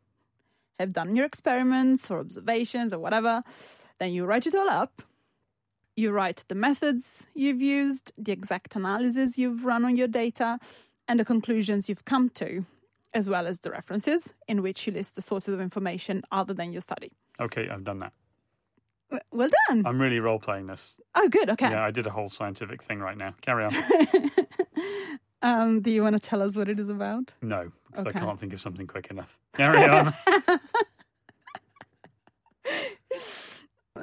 have 0.80 0.94
done 0.94 1.16
your 1.16 1.26
experiments 1.26 2.10
or 2.10 2.20
observations 2.20 2.94
or 2.94 3.00
whatever. 3.00 3.44
Then 4.00 4.14
you 4.14 4.26
write 4.26 4.48
it 4.48 4.56
all 4.56 4.70
up. 4.70 5.02
You 5.96 6.12
write 6.12 6.46
the 6.48 6.56
methods 6.56 7.28
you've 7.34 7.62
used, 7.62 8.14
the 8.18 8.32
exact 8.32 8.76
analysis 8.76 9.38
you've 9.38 9.66
run 9.66 9.84
on 9.84 9.98
your 9.98 10.08
data, 10.08 10.60
and 11.10 11.20
the 11.20 11.26
conclusions 11.26 11.90
you've 11.90 12.06
come 12.06 12.30
to, 12.30 12.66
as 13.14 13.30
well 13.30 13.48
as 13.48 13.60
the 13.62 13.72
references 13.72 14.34
in 14.48 14.62
which 14.62 14.86
you 14.86 14.94
list 14.94 15.16
the 15.16 15.22
sources 15.22 15.54
of 15.54 15.62
information 15.62 16.24
other 16.32 16.54
than 16.54 16.72
your 16.72 16.82
study. 16.82 17.12
Okay, 17.40 17.70
I've 17.70 17.84
done 17.84 18.00
that. 18.00 18.14
Well 19.32 19.50
done. 19.68 19.86
I'm 19.86 20.00
really 20.00 20.20
role 20.20 20.40
playing 20.40 20.68
this. 20.68 20.96
Oh, 21.16 21.28
good. 21.30 21.50
Okay. 21.50 21.70
Yeah, 21.70 21.84
I 21.84 21.92
did 21.92 22.06
a 22.06 22.12
whole 22.12 22.30
scientific 22.30 22.84
thing 22.84 23.00
right 23.00 23.18
now. 23.18 23.34
Carry 23.42 23.66
on. 23.66 23.76
um, 25.42 25.82
do 25.82 25.90
you 25.90 26.04
want 26.04 26.14
to 26.14 26.20
tell 26.20 26.44
us 26.44 26.56
what 26.56 26.70
it 26.70 26.80
is 26.80 26.90
about? 26.90 27.34
No, 27.42 27.72
because 27.90 28.06
okay. 28.06 28.20
I 28.20 28.22
can't 28.22 28.40
think 28.40 28.54
of 28.54 28.62
something 28.62 28.86
quick 28.86 29.08
enough. 29.10 29.36
Carry 29.56 29.84
on. 29.90 30.14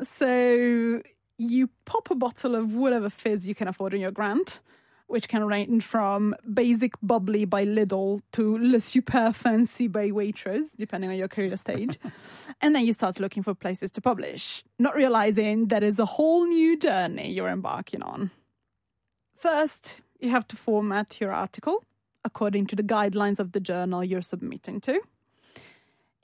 so 0.16 1.02
you 1.38 1.70
pop 1.84 2.10
a 2.10 2.14
bottle 2.14 2.56
of 2.56 2.74
whatever 2.74 3.08
fizz 3.08 3.46
you 3.46 3.54
can 3.54 3.68
afford 3.68 3.94
in 3.94 4.00
your 4.00 4.10
grant, 4.10 4.60
which 5.06 5.28
can 5.28 5.44
range 5.44 5.84
from 5.84 6.34
basic 6.52 6.92
bubbly 7.02 7.44
by 7.44 7.64
Lidl 7.64 8.20
to 8.32 8.58
Le 8.58 8.80
Super 8.80 9.32
Fancy 9.32 9.88
by 9.88 10.10
Waitrose, 10.10 10.76
depending 10.76 11.10
on 11.10 11.16
your 11.16 11.28
career 11.28 11.56
stage. 11.56 11.98
and 12.60 12.74
then 12.74 12.84
you 12.84 12.92
start 12.92 13.20
looking 13.20 13.42
for 13.42 13.54
places 13.54 13.90
to 13.92 14.00
publish, 14.00 14.64
not 14.78 14.96
realizing 14.96 15.68
that 15.68 15.82
is 15.82 15.98
a 15.98 16.04
whole 16.06 16.46
new 16.46 16.76
journey 16.76 17.30
you're 17.32 17.48
embarking 17.48 18.02
on. 18.02 18.30
First, 19.36 20.00
you 20.18 20.30
have 20.30 20.48
to 20.48 20.56
format 20.56 21.20
your 21.20 21.32
article 21.32 21.84
according 22.24 22.66
to 22.66 22.74
the 22.76 22.82
guidelines 22.82 23.38
of 23.38 23.52
the 23.52 23.60
journal 23.60 24.02
you're 24.02 24.22
submitting 24.22 24.80
to. 24.80 25.00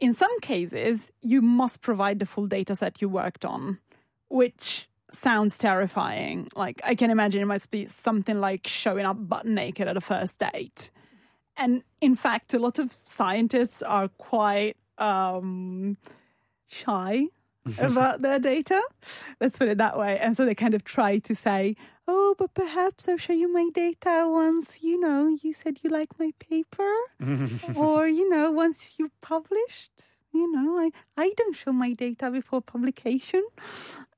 In 0.00 0.12
some 0.12 0.40
cases, 0.40 1.12
you 1.20 1.40
must 1.40 1.80
provide 1.80 2.18
the 2.18 2.26
full 2.26 2.46
data 2.46 2.74
set 2.74 3.00
you 3.00 3.08
worked 3.08 3.44
on, 3.44 3.78
which 4.28 4.88
sounds 5.14 5.56
terrifying. 5.58 6.48
Like, 6.54 6.80
I 6.84 6.94
can 6.94 7.10
imagine 7.10 7.42
it 7.42 7.46
must 7.46 7.70
be 7.70 7.86
something 7.86 8.40
like 8.40 8.66
showing 8.66 9.06
up 9.06 9.16
butt 9.28 9.46
naked 9.46 9.88
at 9.88 9.96
a 9.96 10.00
first 10.00 10.38
date. 10.38 10.90
And 11.56 11.82
in 12.00 12.14
fact, 12.14 12.54
a 12.54 12.58
lot 12.58 12.78
of 12.78 12.96
scientists 13.04 13.82
are 13.82 14.08
quite 14.08 14.76
um, 14.98 15.96
shy 16.66 17.26
about 17.78 18.22
their 18.22 18.38
data. 18.38 18.82
Let's 19.40 19.56
put 19.56 19.68
it 19.68 19.78
that 19.78 19.98
way. 19.98 20.18
And 20.18 20.36
so 20.36 20.44
they 20.44 20.54
kind 20.54 20.74
of 20.74 20.84
try 20.84 21.18
to 21.18 21.34
say, 21.34 21.76
oh, 22.08 22.34
but 22.38 22.54
perhaps 22.54 23.08
I'll 23.08 23.18
show 23.18 23.32
you 23.32 23.52
my 23.52 23.68
data 23.72 24.26
once, 24.28 24.82
you 24.82 24.98
know, 24.98 25.36
you 25.42 25.52
said 25.52 25.78
you 25.82 25.90
like 25.90 26.18
my 26.18 26.32
paper. 26.38 26.92
or, 27.76 28.08
you 28.08 28.28
know, 28.28 28.50
once 28.50 28.92
you 28.98 29.10
published. 29.20 29.90
You 30.34 30.50
know, 30.50 30.78
I, 30.78 30.90
I 31.18 31.32
don't 31.36 31.54
show 31.54 31.72
my 31.72 31.92
data 31.92 32.30
before 32.30 32.62
publication. 32.62 33.44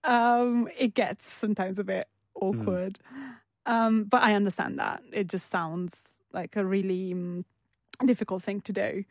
Um, 0.04 0.68
it 0.78 0.94
gets 0.94 1.30
sometimes 1.32 1.78
a 1.78 1.84
bit 1.84 2.08
awkward. 2.34 2.98
Mm. 3.16 3.34
Um, 3.66 4.04
but 4.04 4.22
I 4.22 4.34
understand 4.34 4.78
that. 4.78 5.02
It 5.12 5.28
just 5.28 5.50
sounds 5.50 5.94
like 6.32 6.56
a 6.56 6.64
really 6.64 7.12
um, 7.12 7.44
difficult 8.04 8.42
thing 8.42 8.60
to 8.62 8.72
do. 8.72 9.04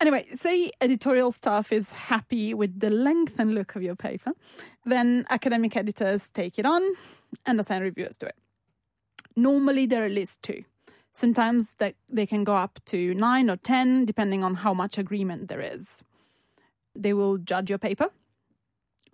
Anyway, 0.00 0.26
say 0.40 0.70
editorial 0.80 1.30
staff 1.30 1.72
is 1.72 1.90
happy 1.90 2.54
with 2.54 2.80
the 2.80 2.88
length 2.88 3.34
and 3.38 3.54
look 3.54 3.76
of 3.76 3.82
your 3.82 3.96
paper, 3.96 4.32
then 4.86 5.26
academic 5.28 5.76
editors 5.76 6.30
take 6.32 6.58
it 6.58 6.64
on 6.64 6.82
and 7.44 7.60
assign 7.60 7.82
reviewers 7.82 8.16
to 8.16 8.26
it. 8.26 8.36
Normally, 9.36 9.84
there 9.84 10.02
are 10.02 10.06
at 10.06 10.12
least 10.12 10.40
two. 10.42 10.64
Sometimes 11.12 11.74
that 11.78 11.96
they 12.08 12.24
can 12.24 12.44
go 12.44 12.54
up 12.54 12.80
to 12.86 13.12
nine 13.14 13.50
or 13.50 13.56
ten, 13.56 14.06
depending 14.06 14.42
on 14.42 14.54
how 14.54 14.72
much 14.72 14.96
agreement 14.96 15.48
there 15.48 15.60
is. 15.60 16.02
They 16.94 17.12
will 17.12 17.36
judge 17.36 17.68
your 17.68 17.78
paper, 17.78 18.08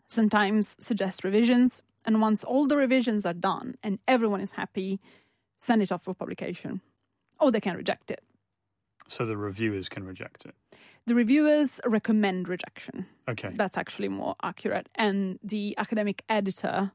sometimes 0.09 0.77
suggest 0.79 1.25
revisions, 1.25 1.83
and 2.05 2.21
once 2.21 2.45
all 2.45 2.67
the 2.67 2.77
revisions 2.77 3.27
are 3.27 3.35
done 3.35 3.77
and 3.83 3.99
everyone 4.07 4.41
is 4.41 4.53
happy, 4.53 5.01
send 5.59 5.83
it 5.83 5.91
off 5.91 6.05
for 6.05 6.15
publication. 6.15 6.81
Or 7.41 7.51
they 7.51 7.61
can 7.61 7.77
reject 7.77 8.11
it. 8.11 8.23
So 9.09 9.27
the 9.27 9.37
reviewers 9.37 9.89
can 9.89 10.05
reject 10.05 10.47
it. 10.47 10.55
The 11.07 11.15
reviewers 11.15 11.81
recommend 11.85 12.49
rejection. 12.49 13.07
Okay. 13.29 13.51
That's 13.55 13.77
actually 13.77 14.09
more 14.09 14.35
accurate. 14.43 14.89
And 14.95 15.39
the 15.43 15.75
academic 15.79 16.23
editor, 16.29 16.93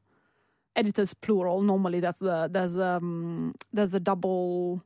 editors 0.76 1.14
plural, 1.14 1.62
normally 1.62 2.00
that's 2.00 2.18
the 2.18 2.48
there's 2.50 2.78
um 2.78 3.54
there's 3.72 3.94
a 3.94 4.00
double 4.00 4.82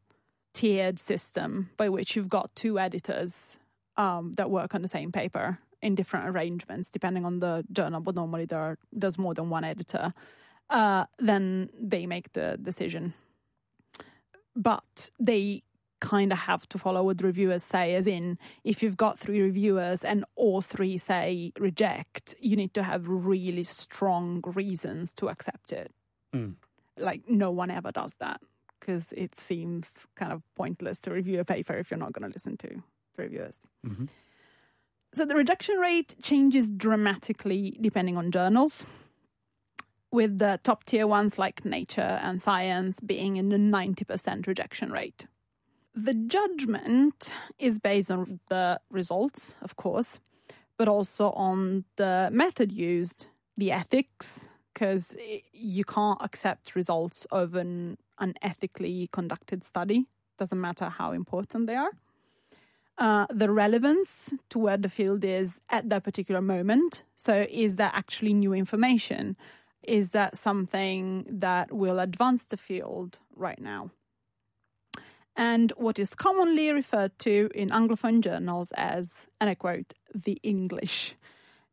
tiered 0.54 0.98
system 0.98 1.70
by 1.76 1.88
which 1.88 2.16
you've 2.16 2.28
got 2.28 2.54
two 2.54 2.78
editors 2.78 3.58
um, 3.96 4.32
that 4.34 4.50
work 4.50 4.74
on 4.74 4.82
the 4.82 4.88
same 4.88 5.12
paper 5.12 5.58
in 5.86 5.94
different 5.94 6.28
arrangements 6.28 6.90
depending 6.90 7.24
on 7.24 7.38
the 7.38 7.64
journal, 7.72 8.00
but 8.00 8.14
normally 8.14 8.44
there 8.44 8.58
are, 8.58 8.78
there's 8.92 9.18
more 9.18 9.34
than 9.34 9.48
one 9.50 9.64
editor. 9.64 10.12
Uh, 10.68 11.04
then 11.18 11.70
they 11.80 12.06
make 12.06 12.32
the 12.32 12.58
decision. 12.60 13.14
But 14.54 15.10
they 15.20 15.62
kind 16.00 16.32
of 16.32 16.38
have 16.38 16.68
to 16.68 16.78
follow 16.78 17.02
what 17.04 17.18
the 17.18 17.24
reviewers 17.24 17.62
say, 17.62 17.94
as 17.94 18.06
in, 18.06 18.38
if 18.64 18.82
you've 18.82 18.96
got 18.96 19.18
three 19.18 19.40
reviewers 19.40 20.02
and 20.02 20.24
all 20.34 20.60
three 20.60 20.98
say 20.98 21.52
reject, 21.58 22.34
you 22.40 22.56
need 22.56 22.74
to 22.74 22.82
have 22.82 23.08
really 23.08 23.62
strong 23.62 24.42
reasons 24.44 25.12
to 25.14 25.28
accept 25.28 25.72
it. 25.72 25.92
Mm. 26.34 26.54
Like, 26.98 27.22
no 27.28 27.50
one 27.50 27.70
ever 27.70 27.92
does 27.92 28.14
that 28.18 28.40
because 28.80 29.12
it 29.12 29.38
seems 29.38 29.90
kind 30.16 30.32
of 30.32 30.42
pointless 30.54 30.98
to 31.00 31.10
review 31.12 31.40
a 31.40 31.44
paper 31.44 31.74
if 31.74 31.90
you're 31.90 31.98
not 31.98 32.12
going 32.12 32.30
to 32.30 32.34
listen 32.34 32.56
to 32.58 32.68
the 32.68 33.22
reviewers. 33.22 33.58
Mhm. 33.86 34.08
So 35.16 35.24
the 35.24 35.34
rejection 35.34 35.78
rate 35.78 36.14
changes 36.22 36.68
dramatically 36.68 37.78
depending 37.80 38.18
on 38.18 38.30
journals, 38.30 38.84
with 40.12 40.36
the 40.36 40.60
top 40.62 40.84
tier 40.84 41.06
ones 41.06 41.38
like 41.38 41.64
Nature 41.64 42.20
and 42.22 42.38
Science 42.38 43.00
being 43.00 43.36
in 43.38 43.48
the 43.48 43.56
90% 43.56 44.46
rejection 44.46 44.92
rate. 44.92 45.26
The 45.94 46.12
judgment 46.12 47.32
is 47.58 47.78
based 47.78 48.10
on 48.10 48.40
the 48.50 48.78
results, 48.90 49.54
of 49.62 49.76
course, 49.76 50.20
but 50.76 50.86
also 50.86 51.30
on 51.30 51.86
the 51.96 52.28
method 52.30 52.70
used, 52.70 53.28
the 53.56 53.72
ethics, 53.72 54.50
because 54.74 55.16
you 55.50 55.84
can't 55.84 56.20
accept 56.20 56.76
results 56.76 57.24
of 57.30 57.54
an 57.54 57.96
unethically 58.20 59.10
conducted 59.12 59.64
study, 59.64 60.04
doesn't 60.36 60.60
matter 60.60 60.90
how 60.90 61.12
important 61.12 61.68
they 61.68 61.76
are. 61.76 61.92
Uh, 62.98 63.26
the 63.28 63.50
relevance 63.50 64.32
to 64.48 64.58
where 64.58 64.78
the 64.78 64.88
field 64.88 65.22
is 65.22 65.60
at 65.68 65.88
that 65.90 66.02
particular 66.02 66.40
moment. 66.40 67.02
So, 67.14 67.46
is 67.50 67.76
that 67.76 67.94
actually 67.94 68.32
new 68.32 68.54
information? 68.54 69.36
Is 69.82 70.10
that 70.10 70.38
something 70.38 71.26
that 71.28 71.72
will 71.72 71.98
advance 71.98 72.44
the 72.44 72.56
field 72.56 73.18
right 73.34 73.60
now? 73.60 73.90
And 75.36 75.72
what 75.76 75.98
is 75.98 76.14
commonly 76.14 76.72
referred 76.72 77.18
to 77.20 77.50
in 77.54 77.68
Anglophone 77.68 78.22
journals 78.22 78.72
as, 78.76 79.26
and 79.40 79.50
I 79.50 79.54
quote, 79.54 79.92
the 80.14 80.40
English, 80.42 81.14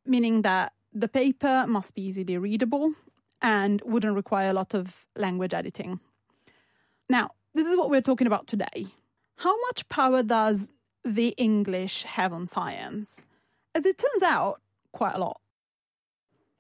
meaning 0.06 0.42
that 0.42 0.74
the 0.92 1.08
paper 1.08 1.66
must 1.68 1.96
be 1.96 2.02
easily 2.02 2.38
readable 2.38 2.94
and 3.42 3.82
wouldn't 3.86 4.16
require 4.16 4.50
a 4.50 4.54
lot 4.54 4.74
of 4.74 5.06
language 5.16 5.54
editing. 5.54 6.02
Now, 7.10 7.32
this 7.54 7.66
is 7.66 7.78
what 7.78 7.90
we're 7.90 8.02
talking 8.02 8.28
about 8.28 8.48
today. 8.48 8.88
How 9.38 9.56
much 9.68 9.88
power 9.88 10.24
does 10.24 10.68
the 11.04 11.30
English 11.38 12.04
have 12.04 12.34
on 12.34 12.48
science? 12.48 13.22
As 13.76 13.86
it 13.86 13.98
turns 13.98 14.24
out, 14.24 14.62
quite 14.92 15.16
a 15.16 15.20
lot. 15.20 15.42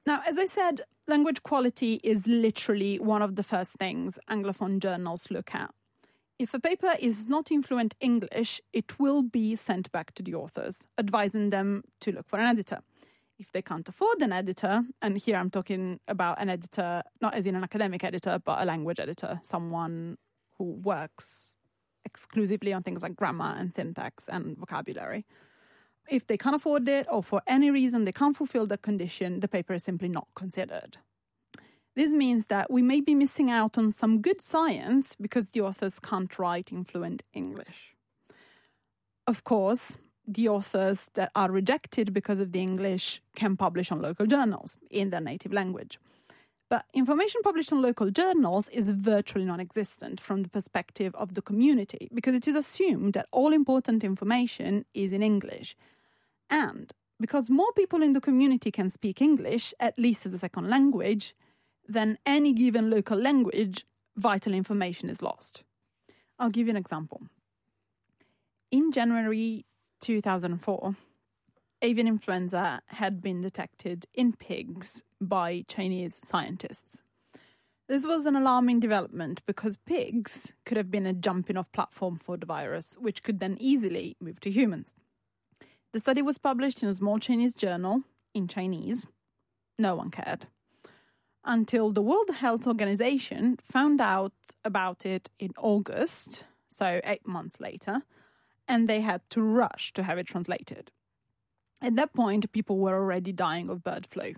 Now, 0.05 0.21
as 0.27 0.37
I 0.37 0.47
said, 0.47 0.81
language 1.07 1.43
quality 1.43 2.01
is 2.03 2.27
literally 2.27 2.99
one 2.99 3.21
of 3.21 3.35
the 3.35 3.43
first 3.43 3.73
things 3.73 4.19
Anglophone 4.29 4.79
journals 4.79 5.27
look 5.31 5.55
at. 5.55 5.73
If 6.39 6.53
a 6.53 6.59
paper 6.59 6.93
is 6.99 7.27
not 7.27 7.51
in 7.51 7.63
fluent 7.63 7.95
English, 8.01 8.59
it 8.73 8.99
will 8.99 9.21
be 9.23 9.55
sent 9.55 9.91
back 9.91 10.13
to 10.15 10.23
the 10.23 10.33
authors, 10.33 10.87
advising 10.97 11.51
them 11.51 11.83
to 12.01 12.11
look 12.11 12.27
for 12.27 12.39
an 12.39 12.47
editor. 12.47 12.79
If 13.39 13.51
they 13.51 13.61
can't 13.61 13.87
afford 13.87 14.21
an 14.21 14.33
editor, 14.33 14.83
and 15.01 15.17
here 15.17 15.37
I'm 15.37 15.49
talking 15.49 15.99
about 16.07 16.41
an 16.41 16.49
editor, 16.49 17.03
not 17.21 17.33
as 17.33 17.45
in 17.45 17.55
an 17.55 17.63
academic 17.63 18.03
editor, 18.03 18.39
but 18.43 18.61
a 18.61 18.65
language 18.65 18.99
editor, 18.99 19.41
someone 19.43 20.17
who 20.57 20.65
works 20.65 21.55
exclusively 22.05 22.73
on 22.73 22.83
things 22.83 23.01
like 23.03 23.15
grammar 23.15 23.55
and 23.57 23.73
syntax 23.73 24.27
and 24.27 24.57
vocabulary. 24.57 25.25
If 26.09 26.27
they 26.27 26.37
can't 26.37 26.55
afford 26.55 26.87
it, 26.89 27.07
or 27.09 27.23
for 27.23 27.41
any 27.47 27.71
reason 27.71 28.05
they 28.05 28.11
can't 28.11 28.35
fulfill 28.35 28.67
the 28.67 28.77
condition, 28.77 29.39
the 29.39 29.47
paper 29.47 29.73
is 29.73 29.83
simply 29.83 30.09
not 30.09 30.27
considered. 30.35 30.97
This 31.95 32.11
means 32.11 32.47
that 32.47 32.71
we 32.71 32.81
may 32.81 33.01
be 33.01 33.13
missing 33.13 33.51
out 33.51 33.77
on 33.77 33.91
some 33.91 34.21
good 34.21 34.41
science 34.41 35.15
because 35.19 35.49
the 35.49 35.61
authors 35.61 35.99
can't 35.99 36.37
write 36.39 36.71
in 36.71 36.83
fluent 36.83 37.23
English. 37.33 37.95
Of 39.27 39.43
course, 39.43 39.97
the 40.27 40.49
authors 40.49 40.99
that 41.13 41.31
are 41.35 41.51
rejected 41.51 42.13
because 42.13 42.39
of 42.39 42.51
the 42.51 42.61
English 42.61 43.21
can 43.35 43.55
publish 43.55 43.91
on 43.91 44.01
local 44.01 44.25
journals 44.25 44.77
in 44.89 45.11
their 45.11 45.21
native 45.21 45.53
language. 45.53 45.99
But 46.73 46.87
information 46.91 47.41
published 47.43 47.71
on 47.71 47.83
local 47.83 48.09
journals 48.09 48.67
is 48.69 48.89
virtually 48.89 49.45
non 49.45 49.59
existent 49.59 50.19
from 50.19 50.41
the 50.41 50.49
perspective 50.49 51.13
of 51.13 51.35
the 51.35 51.41
community 51.43 52.09
because 52.11 52.35
it 52.35 52.47
is 52.47 52.55
assumed 52.55 53.13
that 53.13 53.27
all 53.31 53.53
important 53.53 54.03
information 54.03 54.83
is 54.95 55.13
in 55.13 55.21
English. 55.21 55.75
And 56.49 56.91
because 57.19 57.47
more 57.51 57.71
people 57.73 58.01
in 58.01 58.13
the 58.13 58.19
community 58.19 58.71
can 58.71 58.89
speak 58.89 59.21
English, 59.21 59.71
at 59.79 59.99
least 59.99 60.25
as 60.25 60.33
a 60.33 60.39
second 60.39 60.67
language, 60.67 61.35
than 61.87 62.17
any 62.25 62.53
given 62.53 62.89
local 62.89 63.19
language, 63.19 63.85
vital 64.17 64.55
information 64.55 65.11
is 65.11 65.21
lost. 65.21 65.61
I'll 66.39 66.49
give 66.49 66.65
you 66.65 66.71
an 66.71 66.83
example. 66.85 67.21
In 68.71 68.91
January 68.91 69.67
2004, 70.01 70.95
avian 71.83 72.07
influenza 72.07 72.81
had 72.87 73.21
been 73.21 73.41
detected 73.41 74.07
in 74.15 74.33
pigs 74.33 75.03
by 75.25 75.65
Chinese 75.67 76.19
scientists. 76.23 77.01
This 77.87 78.05
was 78.05 78.25
an 78.25 78.35
alarming 78.35 78.79
development 78.79 79.41
because 79.45 79.77
pigs 79.77 80.53
could 80.65 80.77
have 80.77 80.89
been 80.89 81.05
a 81.05 81.13
jumping 81.13 81.57
off 81.57 81.71
platform 81.71 82.17
for 82.17 82.37
the 82.37 82.45
virus, 82.45 82.97
which 82.99 83.23
could 83.23 83.39
then 83.39 83.57
easily 83.59 84.15
move 84.21 84.39
to 84.41 84.49
humans. 84.49 84.93
The 85.91 85.99
study 85.99 86.21
was 86.21 86.37
published 86.37 86.81
in 86.81 86.89
a 86.89 86.93
small 86.93 87.19
Chinese 87.19 87.53
journal 87.53 88.03
in 88.33 88.47
Chinese. 88.47 89.05
No 89.77 89.95
one 89.95 90.11
cared 90.11 90.47
until 91.45 91.91
the 91.91 92.01
World 92.01 92.29
Health 92.35 92.65
Organization 92.67 93.57
found 93.61 93.99
out 93.99 94.33
about 94.63 95.05
it 95.05 95.29
in 95.39 95.51
August, 95.57 96.43
so 96.69 97.01
eight 97.03 97.27
months 97.27 97.59
later, 97.59 98.03
and 98.67 98.87
they 98.87 99.01
had 99.01 99.21
to 99.31 99.41
rush 99.41 99.91
to 99.93 100.03
have 100.03 100.17
it 100.17 100.27
translated. 100.27 100.91
At 101.81 101.95
that 101.97 102.13
point, 102.13 102.51
people 102.53 102.79
were 102.79 102.95
already 102.95 103.33
dying 103.33 103.69
of 103.69 103.83
bird 103.83 104.07
flu. 104.09 104.35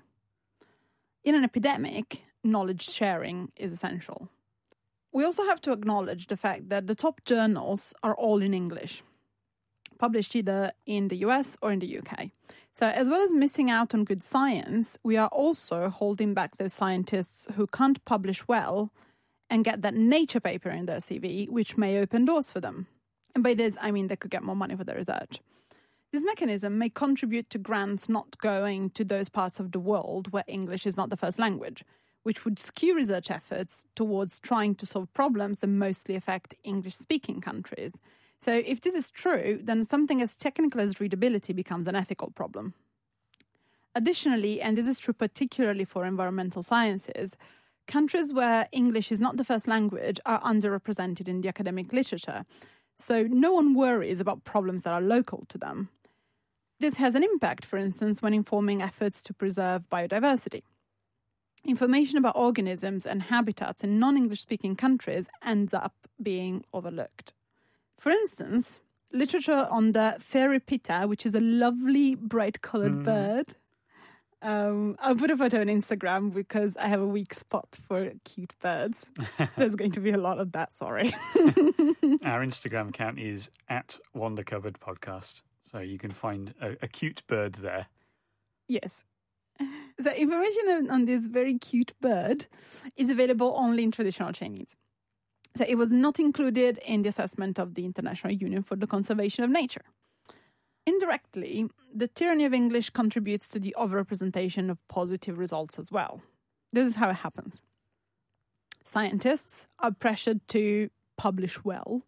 In 1.25 1.33
an 1.33 1.43
epidemic, 1.43 2.21
knowledge 2.43 2.87
sharing 2.87 3.51
is 3.55 3.71
essential. 3.71 4.29
We 5.11 5.23
also 5.23 5.43
have 5.45 5.59
to 5.61 5.71
acknowledge 5.71 6.27
the 6.27 6.37
fact 6.37 6.69
that 6.69 6.85
the 6.85 6.93
top 6.93 7.25
journals 7.25 7.95
are 8.03 8.13
all 8.13 8.43
in 8.43 8.53
English, 8.53 9.01
published 9.97 10.35
either 10.35 10.71
in 10.85 11.07
the 11.07 11.17
US 11.25 11.57
or 11.63 11.71
in 11.71 11.79
the 11.79 11.97
UK. 11.97 12.29
So, 12.73 12.85
as 12.85 13.09
well 13.09 13.21
as 13.21 13.31
missing 13.31 13.71
out 13.71 13.95
on 13.95 14.03
good 14.03 14.23
science, 14.23 14.99
we 15.01 15.17
are 15.17 15.29
also 15.29 15.89
holding 15.89 16.35
back 16.35 16.57
those 16.57 16.73
scientists 16.73 17.47
who 17.55 17.65
can't 17.65 18.05
publish 18.05 18.47
well 18.47 18.91
and 19.49 19.65
get 19.65 19.81
that 19.81 19.95
nature 19.95 20.39
paper 20.39 20.69
in 20.69 20.85
their 20.85 20.99
CV, 20.99 21.49
which 21.49 21.75
may 21.75 21.97
open 21.97 22.25
doors 22.25 22.51
for 22.51 22.59
them. 22.59 22.85
And 23.33 23.43
by 23.43 23.55
this, 23.55 23.73
I 23.81 23.89
mean 23.89 24.09
they 24.09 24.15
could 24.15 24.29
get 24.29 24.43
more 24.43 24.55
money 24.55 24.75
for 24.75 24.83
their 24.83 24.97
research. 24.97 25.39
This 26.15 26.23
mechanism 26.23 26.77
may 26.77 26.87
contribute 26.87 27.49
to 27.49 27.57
grants 27.57 28.07
not 28.07 28.37
going 28.37 28.91
to 28.91 29.03
those 29.03 29.27
parts 29.27 29.59
of 29.59 29.73
the 29.73 29.81
world 29.81 30.31
where 30.31 30.45
English 30.47 30.87
is 30.87 30.95
not 30.95 31.09
the 31.09 31.17
first 31.17 31.37
language, 31.37 31.83
which 32.23 32.45
would 32.45 32.57
skew 32.57 32.95
research 32.95 33.29
efforts 33.29 33.83
towards 33.97 34.39
trying 34.39 34.75
to 34.75 34.85
solve 34.85 35.13
problems 35.13 35.57
that 35.57 35.67
mostly 35.67 36.15
affect 36.15 36.55
English 36.63 36.95
speaking 36.95 37.41
countries. 37.41 37.91
So, 38.39 38.53
if 38.53 38.79
this 38.79 38.95
is 38.95 39.11
true, 39.11 39.59
then 39.61 39.83
something 39.83 40.21
as 40.21 40.35
technical 40.35 40.79
as 40.79 41.01
readability 41.01 41.51
becomes 41.51 41.85
an 41.85 41.97
ethical 41.97 42.31
problem. 42.31 42.75
Additionally, 43.93 44.61
and 44.61 44.77
this 44.77 44.87
is 44.87 44.99
true 44.99 45.13
particularly 45.13 45.83
for 45.83 46.05
environmental 46.05 46.63
sciences, 46.63 47.35
countries 47.87 48.33
where 48.33 48.69
English 48.71 49.11
is 49.11 49.19
not 49.19 49.35
the 49.35 49.43
first 49.43 49.67
language 49.67 50.21
are 50.25 50.41
underrepresented 50.43 51.27
in 51.27 51.41
the 51.41 51.49
academic 51.49 51.91
literature. 51.91 52.45
So, 52.95 53.23
no 53.23 53.51
one 53.51 53.73
worries 53.73 54.21
about 54.21 54.45
problems 54.45 54.83
that 54.83 54.93
are 54.93 55.01
local 55.01 55.45
to 55.49 55.57
them. 55.57 55.89
This 56.79 56.95
has 56.95 57.15
an 57.15 57.23
impact, 57.23 57.65
for 57.65 57.77
instance, 57.77 58.21
when 58.21 58.33
informing 58.33 58.81
efforts 58.81 59.21
to 59.23 59.33
preserve 59.33 59.83
biodiversity. 59.91 60.63
Information 61.63 62.17
about 62.17 62.35
organisms 62.35 63.05
and 63.05 63.23
habitats 63.23 63.83
in 63.83 63.97
non 63.99 64.17
English 64.17 64.41
speaking 64.41 64.75
countries 64.75 65.27
ends 65.43 65.73
up 65.73 65.93
being 66.21 66.63
overlooked. 66.73 67.33
For 67.97 68.11
instance, 68.11 68.79
literature 69.11 69.67
on 69.71 69.93
the 69.93 70.17
fairy 70.19 70.59
pitta, 70.59 71.05
which 71.07 71.25
is 71.25 71.33
a 71.33 71.39
lovely 71.39 72.15
bright 72.15 72.61
colored 72.61 72.99
Mm. 72.99 73.03
bird. 73.05 73.55
Um, 74.41 74.95
I'll 74.99 75.15
put 75.15 75.31
a 75.31 75.37
photo 75.37 75.61
on 75.61 75.67
Instagram 75.67 76.31
because 76.31 76.77
I 76.77 76.87
have 76.87 77.01
a 77.01 77.07
weak 77.07 77.33
spot 77.33 77.77
for 77.87 78.11
cute 78.25 78.53
birds. 78.61 79.03
There's 79.57 79.75
going 79.75 79.93
to 79.93 79.99
be 79.99 80.11
a 80.11 80.17
lot 80.19 80.37
of 80.39 80.51
that, 80.51 80.77
sorry. 80.77 81.11
Our 82.23 82.45
Instagram 82.45 82.89
account 82.89 83.17
is 83.17 83.49
at 83.69 83.97
Wonder 84.13 84.43
Cupboard 84.43 84.77
Podcast, 84.79 85.41
so 85.75 85.81
you 85.81 85.97
can 85.97 86.11
find 86.11 86.53
a, 86.61 86.77
a 86.81 86.87
cute 86.87 87.21
bird 87.27 87.55
there. 87.55 87.87
yes. 88.67 89.03
So, 90.03 90.11
information 90.11 90.67
on- 90.67 90.89
on 90.89 91.05
this 91.05 91.25
very 91.25 91.57
cute 91.57 91.93
bird 92.01 92.47
is 92.97 93.09
available 93.09 93.53
only 93.57 93.81
in 93.83 93.91
traditional 93.91 94.33
Chinese. 94.33 94.75
So, 95.57 95.63
it 95.65 95.75
was 95.75 95.89
not 95.89 96.19
included 96.19 96.79
in 96.85 97.03
the 97.03 97.09
assessment 97.09 97.57
of 97.59 97.75
the 97.75 97.85
International 97.85 98.33
Union 98.33 98.61
for 98.61 98.75
the 98.75 98.87
Conservation 98.87 99.45
of 99.45 99.49
Nature. 99.49 99.85
Indirectly, 100.85 101.69
the 101.93 102.09
tyranny 102.09 102.43
of 102.43 102.53
English 102.53 102.89
contributes 102.89 103.47
to 103.49 103.59
the 103.59 103.73
overrepresentation 103.77 104.69
of 104.69 104.85
positive 104.89 105.37
results 105.37 105.79
as 105.79 105.89
well. 105.91 106.21
This 106.73 106.87
is 106.89 106.95
how 106.95 107.09
it 107.09 107.15
happens. 107.27 107.61
Scientists 108.83 109.65
are 109.79 109.91
pressured 109.91 110.45
to 110.49 110.89
publish 111.17 111.63
well 111.63 112.01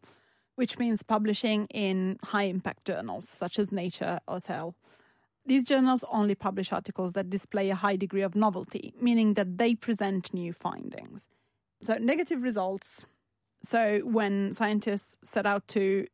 which 0.57 0.79
means 0.79 1.03
publishing 1.03 1.67
in 1.67 2.17
high 2.23 2.45
impact 2.45 2.83
journals 2.83 3.29
such 3.29 3.59
as 3.59 3.71
Nature 3.71 4.19
or 4.27 4.39
Cell. 4.39 4.75
These 5.45 5.63
journals 5.63 6.03
only 6.11 6.33
publish 6.33 6.73
articles 6.73 7.13
that 7.13 7.29
display 7.29 7.69
a 7.69 7.75
high 7.75 7.95
degree 7.95 8.23
of 8.23 8.35
novelty, 8.35 8.91
meaning 8.99 9.35
that 9.35 9.59
they 9.59 9.75
present 9.75 10.33
new 10.33 10.51
findings. 10.51 11.27
So, 11.81 11.93
negative 11.99 12.41
results. 12.41 13.05
So, 13.69 14.01
when 14.03 14.51
scientists 14.51 15.15
set 15.23 15.45
out 15.45 15.67
to 15.69 16.07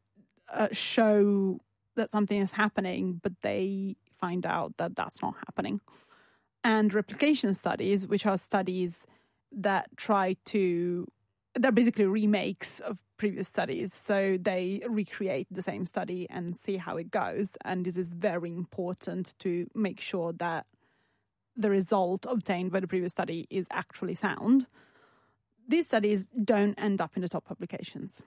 uh, 0.51 0.67
show 0.73 1.61
that 1.95 2.09
something 2.09 2.41
is 2.41 2.51
happening, 2.51 3.21
but 3.23 3.31
they 3.43 3.95
find 4.19 4.45
out 4.45 4.75
that 4.75 4.97
that's 4.97 5.21
not 5.21 5.35
happening. 5.47 5.79
And 6.65 6.93
replication 6.93 7.53
studies, 7.53 8.07
which 8.07 8.25
are 8.25 8.37
studies 8.37 9.05
that 9.53 9.95
try 9.95 10.35
to, 10.47 11.07
they're 11.55 11.71
basically 11.71 12.05
remakes 12.05 12.81
of 12.81 12.97
previous 13.23 13.47
studies. 13.47 13.93
So 13.93 14.37
they 14.37 14.81
recreate 14.85 15.47
the 15.49 15.61
same 15.61 15.85
study 15.85 16.27
and 16.29 16.53
see 16.57 16.75
how 16.75 16.97
it 16.97 17.09
goes. 17.09 17.55
And 17.63 17.85
this 17.85 17.95
is 17.95 18.07
very 18.07 18.49
important 18.49 19.33
to 19.39 19.65
make 19.73 20.01
sure 20.01 20.33
that 20.33 20.65
the 21.55 21.69
result 21.69 22.25
obtained 22.27 22.73
by 22.73 22.81
the 22.81 22.87
previous 22.93 23.13
study 23.13 23.47
is 23.49 23.65
actually 23.71 24.15
sound. 24.15 24.67
These 25.65 25.85
studies 25.85 26.27
don't 26.43 26.75
end 26.77 26.99
up 26.99 27.11
in 27.15 27.21
the 27.21 27.29
top 27.29 27.45
publications. 27.45 28.21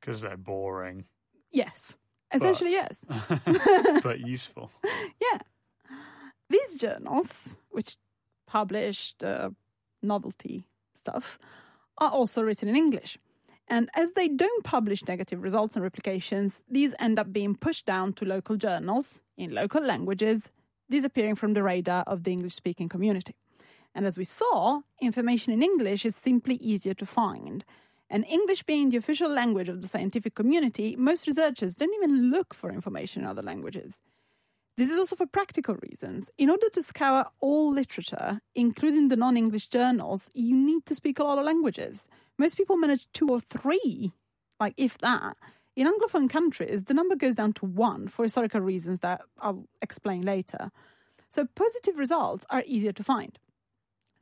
Because 0.00 0.22
they're 0.22 0.38
boring. 0.38 1.04
Yes. 1.52 1.96
Essentially, 2.32 2.70
yes. 2.70 3.04
but 4.02 4.20
useful. 4.36 4.70
Yeah. 5.20 5.40
These 6.48 6.76
journals, 6.76 7.58
which 7.68 7.98
published 8.46 9.22
uh, 9.22 9.50
novelty 10.02 10.64
stuff, 10.98 11.38
are 11.98 12.10
also 12.10 12.40
written 12.40 12.70
in 12.70 12.76
English. 12.76 13.18
And 13.70 13.88
as 13.94 14.10
they 14.12 14.26
don't 14.26 14.64
publish 14.64 15.06
negative 15.06 15.42
results 15.42 15.76
and 15.76 15.84
replications, 15.84 16.64
these 16.68 16.92
end 16.98 17.20
up 17.20 17.32
being 17.32 17.54
pushed 17.54 17.86
down 17.86 18.12
to 18.14 18.24
local 18.24 18.56
journals 18.56 19.20
in 19.38 19.54
local 19.54 19.80
languages, 19.80 20.50
disappearing 20.90 21.36
from 21.36 21.54
the 21.54 21.62
radar 21.62 22.02
of 22.08 22.24
the 22.24 22.32
English 22.32 22.56
speaking 22.56 22.88
community. 22.88 23.36
And 23.94 24.06
as 24.06 24.18
we 24.18 24.24
saw, 24.24 24.80
information 25.00 25.52
in 25.52 25.62
English 25.62 26.04
is 26.04 26.16
simply 26.16 26.56
easier 26.56 26.94
to 26.94 27.06
find. 27.06 27.64
And 28.10 28.24
English 28.24 28.64
being 28.64 28.88
the 28.88 28.96
official 28.96 29.30
language 29.30 29.68
of 29.68 29.82
the 29.82 29.88
scientific 29.88 30.34
community, 30.34 30.96
most 30.96 31.28
researchers 31.28 31.74
don't 31.74 31.94
even 31.94 32.32
look 32.32 32.52
for 32.52 32.72
information 32.72 33.22
in 33.22 33.28
other 33.28 33.42
languages. 33.42 34.00
This 34.76 34.90
is 34.90 34.98
also 34.98 35.14
for 35.14 35.26
practical 35.26 35.76
reasons. 35.82 36.30
In 36.38 36.50
order 36.50 36.68
to 36.70 36.82
scour 36.82 37.26
all 37.40 37.70
literature, 37.72 38.40
including 38.54 39.08
the 39.08 39.16
non 39.16 39.36
English 39.36 39.68
journals, 39.68 40.30
you 40.34 40.56
need 40.56 40.86
to 40.86 40.94
speak 40.94 41.18
a 41.18 41.24
lot 41.24 41.38
of 41.38 41.44
languages. 41.44 42.08
Most 42.40 42.56
people 42.56 42.78
manage 42.78 43.06
two 43.12 43.28
or 43.28 43.38
three, 43.38 44.14
like 44.58 44.72
if 44.78 44.96
that. 44.98 45.36
In 45.76 45.86
Anglophone 45.86 46.30
countries, 46.30 46.84
the 46.84 46.94
number 46.94 47.14
goes 47.14 47.34
down 47.34 47.52
to 47.52 47.66
one 47.66 48.08
for 48.08 48.22
historical 48.22 48.62
reasons 48.62 49.00
that 49.00 49.20
I'll 49.42 49.66
explain 49.82 50.22
later. 50.22 50.70
So 51.30 51.46
positive 51.54 51.98
results 51.98 52.46
are 52.48 52.62
easier 52.64 52.92
to 52.92 53.04
find. 53.04 53.38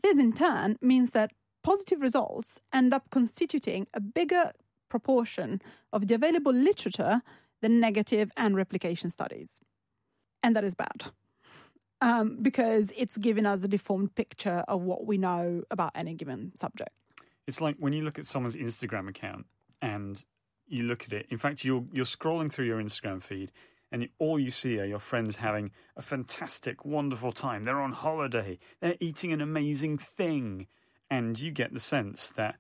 This, 0.03 0.19
in 0.19 0.33
turn, 0.33 0.79
means 0.83 1.11
that 1.11 1.31
positive 1.63 2.01
results 2.01 2.61
end 2.73 2.93
up 2.93 3.09
constituting 3.11 3.87
a 3.95 4.01
bigger 4.01 4.51
proportion 4.89 5.63
of 5.93 6.09
the 6.09 6.15
available 6.15 6.53
literature 6.53 7.23
than 7.63 7.79
negative 7.79 8.33
and 8.37 8.57
replication 8.57 9.11
studies. 9.11 9.61
And 10.43 10.57
that 10.57 10.65
is 10.65 10.75
bad. 10.75 11.13
Um, 12.01 12.39
because 12.43 12.91
it's 12.97 13.17
giving 13.17 13.47
us 13.47 13.63
a 13.63 13.69
deformed 13.69 14.17
picture 14.17 14.65
of 14.67 14.83
what 14.83 15.07
we 15.07 15.19
know 15.19 15.63
about 15.71 15.93
any 15.95 16.15
given 16.15 16.51
subject. 16.57 16.98
It's 17.49 17.61
like 17.61 17.77
when 17.81 17.93
you 17.93 18.03
look 18.03 18.19
at 18.19 18.27
someone's 18.27 18.55
Instagram 18.55 19.09
account 19.09 19.47
and 19.83 20.25
you 20.69 20.85
look 20.85 21.03
at 21.05 21.13
it. 21.13 21.27
In 21.31 21.39
fact, 21.39 21.65
you're 21.65 21.85
you're 21.93 22.05
scrolling 22.05 22.53
through 22.53 22.67
your 22.67 22.81
Instagram 22.81 23.21
feed, 23.21 23.51
and 23.91 24.09
all 24.21 24.39
you 24.39 24.51
see 24.51 24.79
are 24.79 24.85
your 24.85 25.01
friends 25.01 25.37
having 25.37 25.73
a 25.97 26.03
fantastic, 26.03 26.85
wonderful 26.85 27.33
time. 27.33 27.65
They're 27.65 27.81
on 27.81 27.93
holiday. 27.93 28.61
They're 28.81 28.97
eating 29.01 29.33
an 29.33 29.41
amazing 29.41 29.99
thing, 29.99 30.69
and 31.11 31.37
you 31.41 31.51
get 31.51 31.73
the 31.73 31.81
sense 31.81 32.31
that 32.37 32.57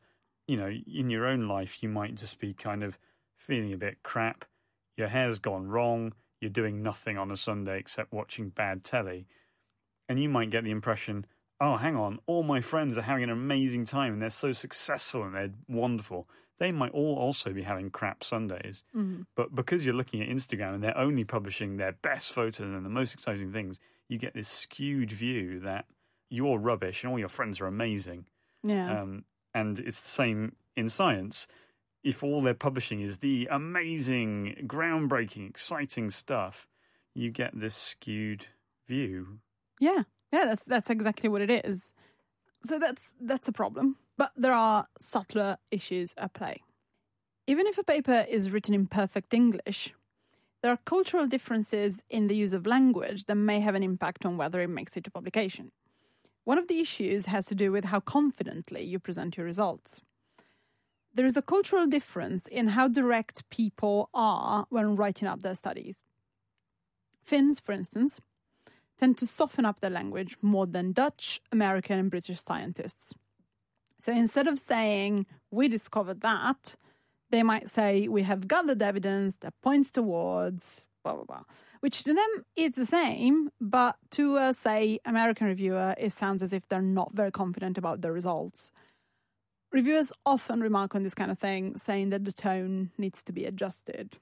you 0.49 0.57
know 0.57 0.71
in 0.71 1.11
your 1.11 1.27
own 1.27 1.47
life 1.47 1.83
you 1.83 1.89
might 1.89 2.17
just 2.17 2.41
be 2.41 2.53
kind 2.53 2.83
of 2.83 2.99
feeling 3.37 3.73
a 3.73 3.79
bit 3.79 4.03
crap. 4.03 4.45
Your 4.97 5.09
hair's 5.09 5.39
gone 5.39 5.69
wrong 5.69 6.13
you're 6.41 6.51
doing 6.51 6.83
nothing 6.83 7.19
on 7.19 7.31
a 7.31 7.37
Sunday 7.37 7.79
except 7.79 8.13
watching 8.13 8.51
bad 8.51 8.85
telly. 8.85 9.27
And 10.09 10.21
you 10.21 10.29
might 10.29 10.51
get 10.51 10.65
the 10.65 10.71
impression, 10.71 11.27
oh, 11.61 11.77
hang 11.77 11.97
on, 11.97 12.21
all 12.27 12.43
my 12.43 12.61
friends 12.61 12.97
are 12.97 13.03
having 13.03 13.25
an 13.25 13.31
amazing 13.31 13.85
time 13.85 14.13
and 14.13 14.23
they're 14.23 14.31
so 14.31 14.53
successful 14.53 15.25
and 15.25 15.35
they're 15.35 15.51
wonderful. 15.69 16.29
They 16.59 16.73
might 16.73 16.93
all 16.93 17.17
also 17.17 17.53
be 17.53 17.63
having 17.63 17.91
crap 17.91 18.25
Sundays. 18.25 18.83
Mm-hmm. 18.97 19.23
But 19.37 19.55
because 19.55 19.85
you're 19.85 19.95
looking 19.95 20.23
at 20.23 20.29
Instagram 20.29 20.75
and 20.75 20.83
they're 20.83 20.99
only 20.99 21.25
publishing 21.25 21.77
their 21.77 21.93
best 21.93 22.33
photos 22.33 22.61
and 22.61 22.85
the 22.85 22.91
most 22.91 23.15
exciting 23.15 23.53
things, 23.53 23.79
you 24.09 24.19
get 24.19 24.35
this 24.35 24.49
skewed 24.49 25.13
view 25.13 25.61
that 25.61 25.85
you're 26.31 26.59
rubbish 26.59 27.03
and 27.03 27.13
all 27.13 27.19
your 27.19 27.29
friends 27.29 27.61
are 27.61 27.67
amazing. 27.67 28.27
Yeah. 28.63 29.03
Um, 29.03 29.25
and 29.55 29.79
it's 29.79 30.01
the 30.01 30.09
same 30.09 30.57
in 30.77 30.89
science 30.89 31.47
if 32.03 32.23
all 32.23 32.41
they're 32.41 32.55
publishing 32.55 33.01
is 33.01 33.19
the 33.19 33.49
amazing, 33.51 34.65
groundbreaking, 34.67 35.49
exciting 35.49 36.11
stuff, 36.11 36.67
you 37.15 37.31
get 37.31 37.59
this 37.59 37.75
skewed 37.75 38.47
view. 38.87 39.41
Yeah, 39.81 40.05
yeah, 40.33 40.47
that's 40.47 40.65
that's 40.65 40.91
exactly 40.91 41.29
what 41.29 41.43
it 41.43 41.51
is. 41.65 41.93
So 42.67 42.79
that's 42.79 43.03
that's 43.21 43.49
a 43.49 43.53
problem. 43.53 43.97
But 44.17 44.33
there 44.37 44.53
are 44.53 44.87
subtler 45.01 45.59
issues 45.71 46.15
at 46.17 46.35
play. 46.35 46.63
Even 47.47 47.67
if 47.67 47.79
a 47.79 47.85
paper 47.85 48.27
is 48.29 48.51
written 48.51 48.75
in 48.75 48.87
perfect 48.87 49.33
English, 49.33 49.95
there 50.63 50.73
are 50.73 50.79
cultural 50.85 51.27
differences 51.27 52.03
in 52.11 52.27
the 52.27 52.37
use 52.37 52.53
of 52.53 52.67
language 52.67 53.25
that 53.25 53.37
may 53.37 53.61
have 53.61 53.75
an 53.75 53.83
impact 53.83 54.27
on 54.27 54.37
whether 54.37 54.61
it 54.61 54.69
makes 54.69 54.97
it 54.97 55.05
to 55.05 55.11
publication. 55.11 55.71
One 56.45 56.59
of 56.59 56.69
the 56.69 56.81
issues 56.81 57.27
has 57.27 57.47
to 57.47 57.55
do 57.55 57.71
with 57.71 57.87
how 57.87 58.01
confidently 58.01 58.83
you 58.83 58.99
present 58.99 59.37
your 59.37 59.47
results 59.47 60.01
there 61.19 61.27
is 61.27 61.37
a 61.37 61.43
cultural 61.43 61.89
difference 61.89 62.47
in 62.47 62.69
how 62.69 62.87
direct 62.87 63.43
people 63.51 64.09
are 64.15 64.67
when 64.71 64.95
writing 64.95 65.27
up 65.27 65.43
their 65.43 65.57
studies. 65.57 66.01
Finns, 67.25 67.59
for 67.59 67.73
instance, 67.73 68.21
tend 68.99 69.19
to 69.19 69.27
soften 69.27 69.65
up 69.65 69.81
their 69.81 69.91
language 69.91 70.37
more 70.43 70.67
than 70.67 70.93
Dutch, 70.93 71.41
American, 71.53 71.99
and 71.99 72.11
British 72.11 72.41
scientists. 72.43 73.15
So 74.01 74.13
instead 74.13 74.47
of 74.47 74.59
saying, 74.59 75.27
we 75.51 75.69
discovered 75.69 76.21
that, 76.21 76.75
they 77.31 77.43
might 77.43 77.69
say, 77.69 78.09
we 78.09 78.23
have 78.23 78.49
gathered 78.49 78.83
evidence 78.83 79.37
that 79.41 79.61
points 79.63 79.91
towards 79.91 80.85
blah, 81.05 81.15
blah, 81.15 81.25
blah. 81.25 81.43
Which 81.81 82.03
to 82.05 82.15
them 82.15 82.45
is 82.57 82.73
the 82.73 82.87
same, 82.87 83.51
but 83.61 83.97
to 84.13 84.37
a, 84.37 84.53
say, 84.53 84.99
American 85.05 85.47
reviewer, 85.47 85.95
it 85.97 86.13
sounds 86.13 86.43
as 86.43 86.53
if 86.53 86.69
they're 86.69 86.83
not 86.83 87.13
very 87.15 87.31
confident 87.31 87.79
about 87.79 88.01
the 88.01 88.11
results. 88.11 88.73
Reviewers 89.71 90.11
often 90.25 90.61
remark 90.61 90.95
on 90.95 91.03
this 91.03 91.15
kind 91.15 91.31
of 91.31 91.39
thing, 91.39 91.77
saying 91.77 92.11
that 92.11 92.25
the 92.25 92.33
tone 92.33 92.91
needs 92.99 93.23
to 93.25 93.33
be 93.33 93.45
adjusted. 93.45 94.17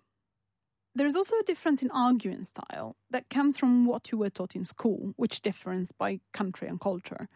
There's 0.97 1.15
also 1.15 1.37
a 1.39 1.43
difference 1.43 1.83
in 1.83 1.91
arguing 1.91 2.45
style 2.45 2.97
that 3.11 3.29
comes 3.29 3.59
from 3.59 3.85
what 3.85 4.11
you 4.11 4.17
were 4.17 4.31
taught 4.31 4.57
in 4.57 4.65
school, 4.65 5.13
which 5.17 5.43
differs 5.43 5.93
by 5.93 6.21
country 6.33 6.69
and 6.69 6.81
culture. 6.81 7.29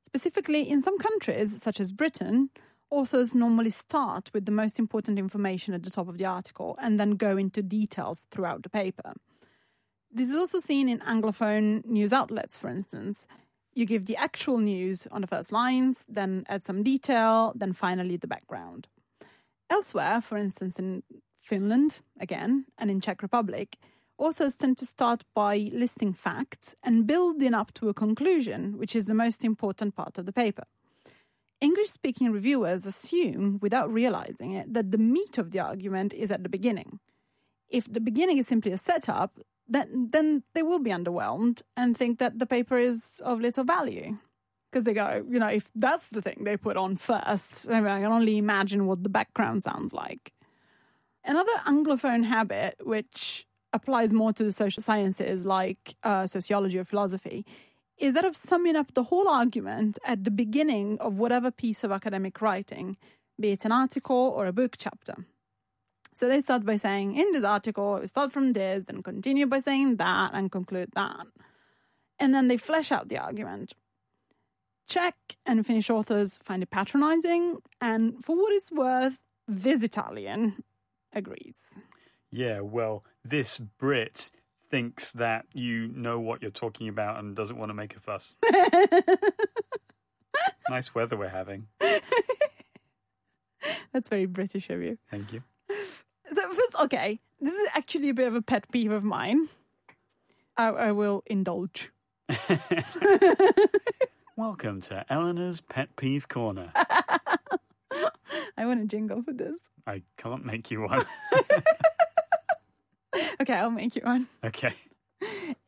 Specifically, 0.00 0.70
in 0.70 0.80
some 0.80 0.96
countries, 0.96 1.60
such 1.60 1.80
as 1.80 1.90
Britain, 1.90 2.50
authors 2.88 3.34
normally 3.34 3.70
start 3.70 4.30
with 4.32 4.46
the 4.46 4.52
most 4.52 4.78
important 4.78 5.18
information 5.18 5.74
at 5.74 5.82
the 5.82 5.90
top 5.90 6.06
of 6.06 6.18
the 6.18 6.24
article 6.24 6.78
and 6.80 7.00
then 7.00 7.16
go 7.16 7.36
into 7.36 7.64
details 7.64 8.22
throughout 8.30 8.62
the 8.62 8.70
paper. 8.70 9.14
This 10.12 10.30
is 10.30 10.36
also 10.36 10.60
seen 10.60 10.88
in 10.88 11.00
Anglophone 11.00 11.84
news 11.84 12.12
outlets, 12.12 12.56
for 12.56 12.68
instance, 12.68 13.26
you 13.74 13.86
give 13.86 14.06
the 14.06 14.16
actual 14.18 14.58
news 14.58 15.08
on 15.10 15.22
the 15.22 15.26
first 15.26 15.50
lines, 15.50 16.04
then 16.08 16.44
add 16.48 16.64
some 16.64 16.84
detail, 16.84 17.54
then 17.56 17.72
finally 17.72 18.16
the 18.16 18.28
background. 18.28 18.86
Elsewhere, 19.68 20.20
for 20.20 20.38
instance 20.38 20.78
in 20.78 21.02
Finland, 21.40 22.00
again, 22.20 22.66
and 22.78 22.90
in 22.90 23.00
Czech 23.00 23.22
Republic, 23.22 23.76
authors 24.18 24.54
tend 24.54 24.76
to 24.78 24.86
start 24.86 25.24
by 25.34 25.70
listing 25.72 26.12
facts 26.12 26.74
and 26.82 27.06
building 27.06 27.54
up 27.54 27.72
to 27.74 27.88
a 27.88 27.94
conclusion, 27.94 28.78
which 28.78 28.94
is 28.94 29.06
the 29.06 29.14
most 29.14 29.44
important 29.44 29.96
part 29.96 30.18
of 30.18 30.26
the 30.26 30.32
paper. 30.32 30.64
English 31.60 31.90
speaking 31.90 32.32
reviewers 32.32 32.86
assume, 32.86 33.58
without 33.60 33.92
realizing 33.92 34.52
it, 34.52 34.72
that 34.72 34.90
the 34.90 34.98
meat 34.98 35.38
of 35.38 35.50
the 35.50 35.60
argument 35.60 36.14
is 36.14 36.30
at 36.30 36.42
the 36.42 36.48
beginning. 36.48 37.00
If 37.68 37.90
the 37.92 38.00
beginning 38.00 38.38
is 38.38 38.46
simply 38.46 38.72
a 38.72 38.78
setup, 38.78 39.38
then 39.68 40.08
then 40.10 40.42
they 40.54 40.62
will 40.62 40.80
be 40.80 40.90
underwhelmed 40.90 41.62
and 41.76 41.96
think 41.96 42.18
that 42.18 42.38
the 42.38 42.46
paper 42.46 42.76
is 42.76 43.20
of 43.24 43.40
little 43.40 43.64
value 43.64 44.18
because 44.70 44.84
they 44.84 44.94
go, 44.94 45.24
you 45.28 45.38
know, 45.38 45.48
if 45.48 45.70
that's 45.74 46.06
the 46.12 46.22
thing 46.22 46.42
they 46.44 46.56
put 46.56 46.76
on 46.76 46.96
first, 46.96 47.66
I, 47.68 47.80
mean, 47.80 47.86
I 47.86 48.00
can 48.00 48.12
only 48.12 48.36
imagine 48.36 48.86
what 48.86 49.02
the 49.02 49.08
background 49.08 49.62
sounds 49.62 49.92
like. 49.92 50.32
Another 51.24 51.52
Anglophone 51.66 52.24
habit, 52.24 52.76
which 52.82 53.46
applies 53.72 54.12
more 54.12 54.32
to 54.32 54.42
the 54.42 54.52
social 54.52 54.82
sciences 54.82 55.44
like 55.46 55.94
uh, 56.02 56.26
sociology 56.26 56.78
or 56.78 56.84
philosophy, 56.84 57.44
is 57.98 58.14
that 58.14 58.24
of 58.24 58.34
summing 58.34 58.76
up 58.76 58.94
the 58.94 59.04
whole 59.04 59.28
argument 59.28 59.98
at 60.04 60.24
the 60.24 60.30
beginning 60.30 60.98
of 60.98 61.18
whatever 61.18 61.50
piece 61.50 61.84
of 61.84 61.92
academic 61.92 62.40
writing, 62.40 62.96
be 63.38 63.50
it 63.50 63.64
an 63.64 63.72
article 63.72 64.32
or 64.36 64.46
a 64.46 64.52
book 64.52 64.76
chapter. 64.78 65.14
So 66.14 66.26
they 66.26 66.40
start 66.40 66.64
by 66.64 66.76
saying, 66.76 67.16
in 67.16 67.32
this 67.32 67.44
article, 67.44 67.98
we 68.00 68.06
start 68.06 68.32
from 68.32 68.54
this 68.54 68.86
and 68.88 69.04
continue 69.04 69.46
by 69.46 69.60
saying 69.60 69.96
that 69.96 70.32
and 70.32 70.50
conclude 70.50 70.90
that. 70.94 71.26
And 72.18 72.34
then 72.34 72.48
they 72.48 72.56
flesh 72.56 72.90
out 72.90 73.08
the 73.08 73.18
argument. 73.18 73.74
Czech 74.88 75.14
and 75.46 75.64
Finnish 75.64 75.88
authors 75.88 76.38
find 76.42 76.62
it 76.62 76.70
patronizing, 76.70 77.58
and 77.80 78.24
for 78.24 78.36
what 78.36 78.52
it's 78.52 78.72
worth, 78.72 79.22
this 79.46 79.82
Italian 79.82 80.62
agrees. 81.12 81.56
Yeah, 82.30 82.60
well, 82.60 83.04
this 83.24 83.58
Brit 83.58 84.30
thinks 84.70 85.10
that 85.12 85.46
you 85.52 85.88
know 85.88 86.20
what 86.20 86.42
you're 86.42 86.50
talking 86.50 86.88
about 86.88 87.18
and 87.18 87.34
doesn't 87.34 87.58
want 87.58 87.70
to 87.70 87.74
make 87.74 87.96
a 87.96 88.00
fuss. 88.00 88.34
nice 90.70 90.94
weather 90.94 91.16
we're 91.16 91.28
having. 91.28 91.66
That's 93.92 94.08
very 94.08 94.26
British 94.26 94.70
of 94.70 94.80
you. 94.80 94.96
Thank 95.10 95.32
you. 95.32 95.42
So, 96.32 96.48
first, 96.52 96.76
okay, 96.82 97.18
this 97.40 97.54
is 97.54 97.68
actually 97.74 98.10
a 98.10 98.14
bit 98.14 98.28
of 98.28 98.36
a 98.36 98.42
pet 98.42 98.70
peeve 98.70 98.92
of 98.92 99.02
mine. 99.02 99.48
I, 100.56 100.68
I 100.68 100.92
will 100.92 101.24
indulge. 101.26 101.90
Welcome 104.36 104.80
to 104.82 105.04
Elena's 105.10 105.60
Pet 105.60 105.96
Peeve 105.96 106.28
Corner. 106.28 106.72
I 108.56 108.66
want 108.66 108.80
a 108.82 108.86
jingle 108.86 109.22
for 109.22 109.32
this. 109.32 109.58
I 109.86 110.02
can't 110.16 110.44
make 110.44 110.70
you 110.70 110.82
one. 110.82 111.04
Okay, 113.40 113.54
I'll 113.54 113.70
make 113.70 113.96
you 113.96 114.02
one. 114.02 114.28
okay. 114.44 114.74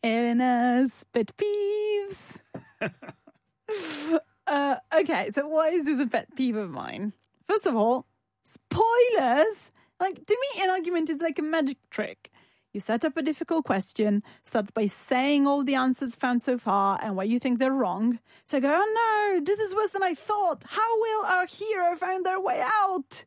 Elena's 0.02 1.04
pet 1.12 1.32
peeves. 1.36 2.38
uh, 4.46 4.76
okay, 4.94 5.30
so 5.30 5.48
why 5.48 5.68
is 5.68 5.84
this 5.84 5.98
a 5.98 6.06
pet 6.06 6.28
peeve 6.36 6.56
of 6.56 6.70
mine? 6.70 7.14
First 7.48 7.66
of 7.66 7.74
all, 7.74 8.06
spoilers. 8.44 9.70
Like 9.98 10.26
to 10.26 10.36
me, 10.54 10.62
an 10.62 10.70
argument 10.70 11.08
is 11.08 11.20
like 11.20 11.38
a 11.38 11.42
magic 11.42 11.78
trick. 11.90 12.30
You 12.72 12.80
set 12.80 13.04
up 13.04 13.18
a 13.18 13.22
difficult 13.22 13.66
question, 13.66 14.22
start 14.44 14.72
by 14.72 14.86
saying 14.86 15.46
all 15.46 15.62
the 15.62 15.74
answers 15.74 16.14
found 16.14 16.42
so 16.42 16.56
far 16.56 16.98
and 17.02 17.16
why 17.16 17.24
you 17.24 17.38
think 17.38 17.58
they're 17.58 17.70
wrong. 17.70 18.18
So 18.46 18.56
I 18.56 18.60
go, 18.60 18.70
oh 18.72 19.34
no, 19.36 19.44
this 19.44 19.58
is 19.58 19.74
worse 19.74 19.90
than 19.90 20.02
I 20.02 20.14
thought. 20.14 20.64
How 20.66 21.00
will 21.00 21.26
our 21.26 21.46
hero 21.46 21.94
find 21.96 22.24
their 22.24 22.40
way 22.40 22.64
out? 22.64 23.24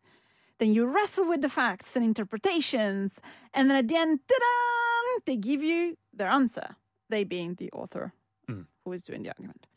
Then 0.58 0.74
you 0.74 0.86
wrestle 0.86 1.28
with 1.28 1.42
the 1.42 1.50
facts 1.50 1.96
and 1.96 2.04
interpretations, 2.04 3.20
and 3.54 3.70
then 3.70 3.78
at 3.78 3.88
the 3.88 3.98
end, 3.98 4.20
ta-da, 4.28 5.22
they 5.26 5.38
give 5.38 5.62
you 5.62 5.98
their 6.14 6.30
answer. 6.30 6.78
They 7.10 7.24
being 7.24 7.56
the 7.56 7.70
author 7.72 8.14
mm. 8.50 8.66
who 8.84 8.94
is 8.94 9.04
doing 9.04 9.24
the 9.24 9.30
argument. 9.30 9.68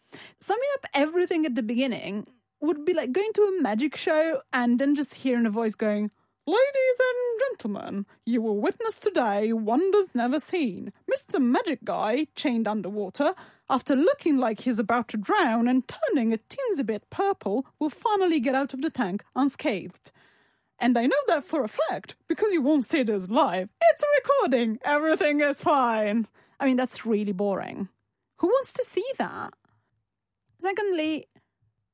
Summing 0.40 0.68
up 0.76 0.86
everything 0.94 1.44
at 1.44 1.56
the 1.56 1.62
beginning 1.62 2.26
would 2.60 2.84
be 2.84 2.94
like 2.94 3.12
going 3.12 3.32
to 3.34 3.42
a 3.42 3.62
magic 3.62 3.96
show 3.96 4.40
and 4.52 4.78
then 4.78 4.94
just 4.94 5.14
hearing 5.14 5.46
a 5.46 5.50
voice 5.50 5.74
going, 5.74 6.10
Ladies 6.48 6.98
and 6.98 7.40
gentlemen, 7.40 8.06
you 8.24 8.40
will 8.40 8.58
witness 8.58 8.94
today 8.94 9.52
wonders 9.52 10.14
never 10.14 10.40
seen. 10.40 10.94
Mr. 11.06 11.38
Magic 11.38 11.84
Guy, 11.84 12.26
chained 12.34 12.66
underwater, 12.66 13.34
after 13.68 13.94
looking 13.94 14.38
like 14.38 14.60
he's 14.60 14.78
about 14.78 15.08
to 15.08 15.18
drown 15.18 15.68
and 15.68 15.84
turning 15.86 16.32
a 16.32 16.38
teensy 16.38 16.86
bit 16.86 17.10
purple, 17.10 17.66
will 17.78 17.90
finally 17.90 18.40
get 18.40 18.54
out 18.54 18.72
of 18.72 18.80
the 18.80 18.88
tank 18.88 19.24
unscathed. 19.36 20.10
And 20.78 20.96
I 20.96 21.04
know 21.04 21.20
that 21.26 21.44
for 21.44 21.62
a 21.64 21.68
fact 21.68 22.16
because 22.28 22.50
you 22.50 22.62
won't 22.62 22.86
see 22.86 23.02
this 23.02 23.28
live. 23.28 23.68
It's 23.82 24.02
a 24.02 24.06
recording. 24.16 24.78
Everything 24.86 25.42
is 25.42 25.60
fine. 25.60 26.26
I 26.58 26.64
mean, 26.64 26.78
that's 26.78 27.04
really 27.04 27.32
boring. 27.32 27.90
Who 28.36 28.46
wants 28.46 28.72
to 28.72 28.86
see 28.90 29.04
that? 29.18 29.52
Secondly, 30.62 31.28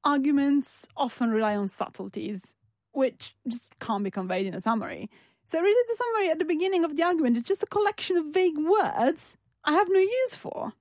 arguments 0.05 0.87
often 0.97 1.33
rely 1.33 1.57
on 1.57 1.67
subtleties, 1.67 2.55
which 2.95 3.35
just 3.47 3.63
can't 3.81 4.05
be 4.05 4.11
conveyed 4.11 4.47
in 4.47 4.55
a 4.55 4.61
summary. 4.61 5.11
So, 5.47 5.61
really, 5.61 5.85
the 5.89 5.97
summary 5.97 6.31
at 6.31 6.39
the 6.39 6.45
beginning 6.45 6.85
of 6.85 6.97
the 6.97 7.03
argument 7.03 7.37
is 7.37 7.43
just 7.43 7.63
a 7.63 7.67
collection 7.67 8.17
of 8.17 8.27
vague 8.27 8.59
words 8.59 9.37
I 9.65 9.73
have 9.73 9.89
no 9.91 10.01
use 10.01 10.35
for. 10.35 10.73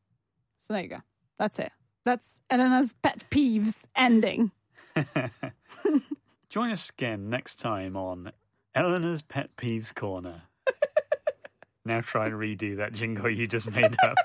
So, 0.67 0.73
there 0.73 0.83
you 0.83 0.89
go. 0.89 1.01
That's 1.37 1.59
it. 1.59 1.71
That's 2.05 2.39
Elena's 2.49 2.93
pet 3.01 3.23
peeves 3.29 3.73
ending. 3.95 4.51
Join 6.49 6.69
us 6.69 6.89
again 6.89 7.29
next 7.29 7.55
time 7.55 7.97
on 7.97 8.31
Elena's 8.75 9.21
Pet 9.21 9.49
Peeves 9.57 9.93
Corner. 9.93 10.43
now 11.85 12.01
try 12.01 12.27
and 12.27 12.35
redo 12.35 12.77
that 12.77 12.93
jingle 12.93 13.29
you 13.29 13.47
just 13.47 13.71
made 13.71 13.95
up. 14.03 14.17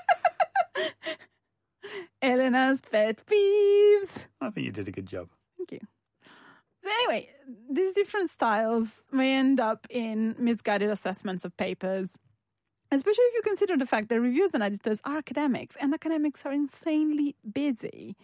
Elena's 2.21 2.81
pet 2.81 3.25
peeves. 3.25 4.27
I 4.41 4.49
think 4.49 4.65
you 4.65 4.71
did 4.71 4.87
a 4.87 4.91
good 4.91 5.07
job. 5.07 5.29
Thank 5.57 5.71
you. 5.71 5.79
So 6.83 6.89
anyway, 6.89 7.29
these 7.69 7.93
different 7.93 8.31
styles 8.31 8.87
may 9.11 9.35
end 9.35 9.59
up 9.59 9.85
in 9.89 10.35
misguided 10.37 10.89
assessments 10.89 11.43
of 11.43 11.55
papers, 11.57 12.09
especially 12.91 13.23
if 13.25 13.33
you 13.35 13.41
consider 13.41 13.77
the 13.77 13.85
fact 13.85 14.09
that 14.09 14.21
reviewers 14.21 14.51
and 14.53 14.63
editors 14.63 15.01
are 15.03 15.17
academics, 15.17 15.75
and 15.75 15.93
academics 15.93 16.45
are 16.45 16.53
insanely 16.53 17.35
busy. 17.51 18.15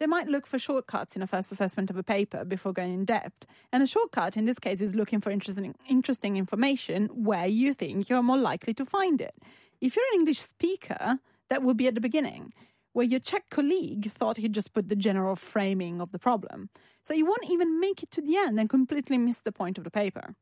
They 0.00 0.06
might 0.06 0.28
look 0.28 0.46
for 0.46 0.58
shortcuts 0.58 1.14
in 1.14 1.22
a 1.22 1.26
first 1.26 1.52
assessment 1.52 1.90
of 1.90 1.96
a 1.96 2.02
paper 2.02 2.44
before 2.44 2.72
going 2.72 2.94
in 2.94 3.04
depth, 3.04 3.46
and 3.72 3.82
a 3.82 3.86
shortcut 3.86 4.36
in 4.36 4.46
this 4.46 4.58
case 4.58 4.80
is 4.80 4.94
looking 4.94 5.20
for 5.20 5.30
interesting, 5.30 5.74
interesting 5.88 6.36
information 6.36 7.06
where 7.08 7.46
you 7.46 7.74
think 7.74 8.08
you're 8.08 8.22
more 8.22 8.38
likely 8.38 8.74
to 8.74 8.86
find 8.86 9.20
it. 9.20 9.34
If 9.80 9.94
you're 9.94 10.04
an 10.12 10.20
English 10.20 10.40
speaker, 10.40 11.18
that 11.48 11.62
will 11.62 11.74
be 11.74 11.86
at 11.86 11.94
the 11.94 12.00
beginning 12.00 12.52
where 12.92 13.06
your 13.06 13.20
Czech 13.20 13.44
colleague 13.50 14.10
thought 14.10 14.36
he'd 14.36 14.52
just 14.52 14.72
put 14.72 14.88
the 14.88 14.96
general 14.96 15.36
framing 15.36 16.00
of 16.00 16.12
the 16.12 16.18
problem. 16.18 16.70
So 17.02 17.14
he 17.14 17.22
won't 17.22 17.50
even 17.50 17.80
make 17.80 18.02
it 18.02 18.10
to 18.12 18.20
the 18.20 18.36
end 18.36 18.58
and 18.58 18.68
completely 18.68 19.18
miss 19.18 19.40
the 19.40 19.52
point 19.52 19.78
of 19.78 19.84
the 19.84 19.90
paper. 19.90 20.34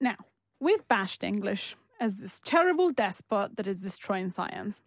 Now, 0.00 0.16
we've 0.60 0.86
bashed 0.88 1.24
English 1.24 1.76
as 2.00 2.16
this 2.16 2.40
terrible 2.44 2.92
despot 2.92 3.56
that 3.56 3.66
is 3.66 3.78
destroying 3.78 4.30
science. 4.30 4.80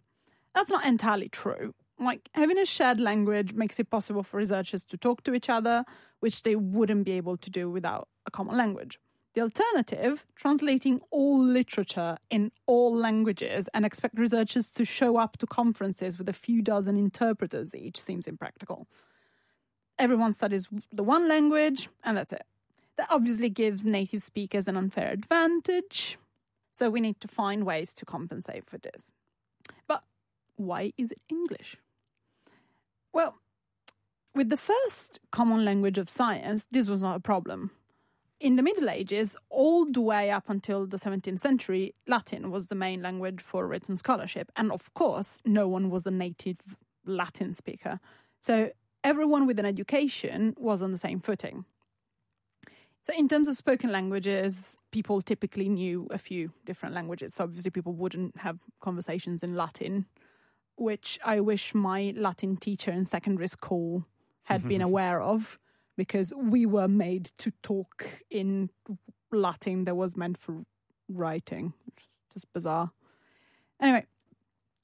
That's 0.54 0.70
not 0.70 0.84
entirely 0.84 1.28
true. 1.28 1.74
Like, 1.98 2.28
having 2.34 2.58
a 2.58 2.64
shared 2.64 2.98
language 2.98 3.52
makes 3.52 3.78
it 3.78 3.90
possible 3.90 4.22
for 4.22 4.38
researchers 4.38 4.84
to 4.86 4.96
talk 4.96 5.22
to 5.24 5.34
each 5.34 5.48
other, 5.48 5.84
which 6.20 6.42
they 6.42 6.56
wouldn't 6.56 7.04
be 7.04 7.12
able 7.12 7.36
to 7.36 7.50
do 7.50 7.70
without 7.70 8.08
a 8.26 8.30
common 8.30 8.56
language. 8.56 8.98
The 9.34 9.40
alternative, 9.40 10.26
translating 10.36 11.00
all 11.10 11.42
literature 11.42 12.18
in 12.30 12.52
all 12.66 12.94
languages 12.94 13.66
and 13.72 13.86
expect 13.86 14.18
researchers 14.18 14.70
to 14.72 14.84
show 14.84 15.16
up 15.16 15.38
to 15.38 15.46
conferences 15.46 16.18
with 16.18 16.28
a 16.28 16.34
few 16.34 16.60
dozen 16.60 16.98
interpreters 16.98 17.74
each, 17.74 17.98
seems 17.98 18.26
impractical. 18.26 18.86
Everyone 19.98 20.32
studies 20.32 20.68
the 20.92 21.02
one 21.02 21.28
language, 21.28 21.88
and 22.04 22.16
that's 22.16 22.32
it. 22.32 22.44
That 22.98 23.08
obviously 23.10 23.48
gives 23.48 23.86
native 23.86 24.22
speakers 24.22 24.68
an 24.68 24.76
unfair 24.76 25.10
advantage, 25.10 26.18
so 26.74 26.90
we 26.90 27.00
need 27.00 27.18
to 27.20 27.28
find 27.28 27.64
ways 27.64 27.94
to 27.94 28.04
compensate 28.04 28.66
for 28.68 28.76
this. 28.76 29.10
But 29.86 30.02
why 30.56 30.92
is 30.98 31.10
it 31.10 31.20
English? 31.30 31.76
Well, 33.14 33.36
with 34.34 34.50
the 34.50 34.58
first 34.58 35.20
common 35.30 35.64
language 35.64 35.96
of 35.96 36.10
science, 36.10 36.66
this 36.70 36.86
was 36.86 37.02
not 37.02 37.16
a 37.16 37.20
problem 37.20 37.70
in 38.42 38.56
the 38.56 38.62
Middle 38.62 38.90
Ages, 38.90 39.36
all 39.50 39.86
the 39.86 40.00
way 40.00 40.32
up 40.32 40.50
until 40.50 40.84
the 40.84 40.96
17th 40.98 41.40
century, 41.40 41.94
Latin 42.08 42.50
was 42.50 42.66
the 42.66 42.74
main 42.74 43.00
language 43.00 43.40
for 43.40 43.68
written 43.68 43.96
scholarship. 43.96 44.50
And 44.56 44.72
of 44.72 44.92
course, 44.94 45.38
no 45.46 45.68
one 45.68 45.90
was 45.90 46.04
a 46.06 46.10
native 46.10 46.56
Latin 47.06 47.54
speaker. 47.54 48.00
So 48.40 48.70
everyone 49.04 49.46
with 49.46 49.60
an 49.60 49.64
education 49.64 50.54
was 50.58 50.82
on 50.82 50.90
the 50.90 50.98
same 50.98 51.20
footing. 51.20 51.64
So, 53.04 53.12
in 53.14 53.28
terms 53.28 53.48
of 53.48 53.56
spoken 53.56 53.90
languages, 53.90 54.78
people 54.92 55.22
typically 55.22 55.68
knew 55.68 56.06
a 56.12 56.18
few 56.18 56.52
different 56.64 56.94
languages. 56.94 57.34
So, 57.34 57.42
obviously, 57.42 57.72
people 57.72 57.94
wouldn't 57.94 58.36
have 58.38 58.60
conversations 58.80 59.42
in 59.42 59.56
Latin, 59.56 60.06
which 60.76 61.18
I 61.24 61.40
wish 61.40 61.74
my 61.74 62.14
Latin 62.16 62.56
teacher 62.56 62.92
in 62.92 63.04
secondary 63.04 63.48
school 63.48 64.06
had 64.44 64.68
been 64.68 64.82
aware 64.90 65.20
of 65.20 65.58
because 65.96 66.32
we 66.36 66.66
were 66.66 66.88
made 66.88 67.30
to 67.38 67.52
talk 67.62 68.06
in 68.30 68.70
Latin 69.30 69.84
that 69.84 69.94
was 69.94 70.16
meant 70.16 70.38
for 70.38 70.64
writing. 71.08 71.72
Just 72.32 72.52
bizarre. 72.52 72.90
Anyway, 73.80 74.06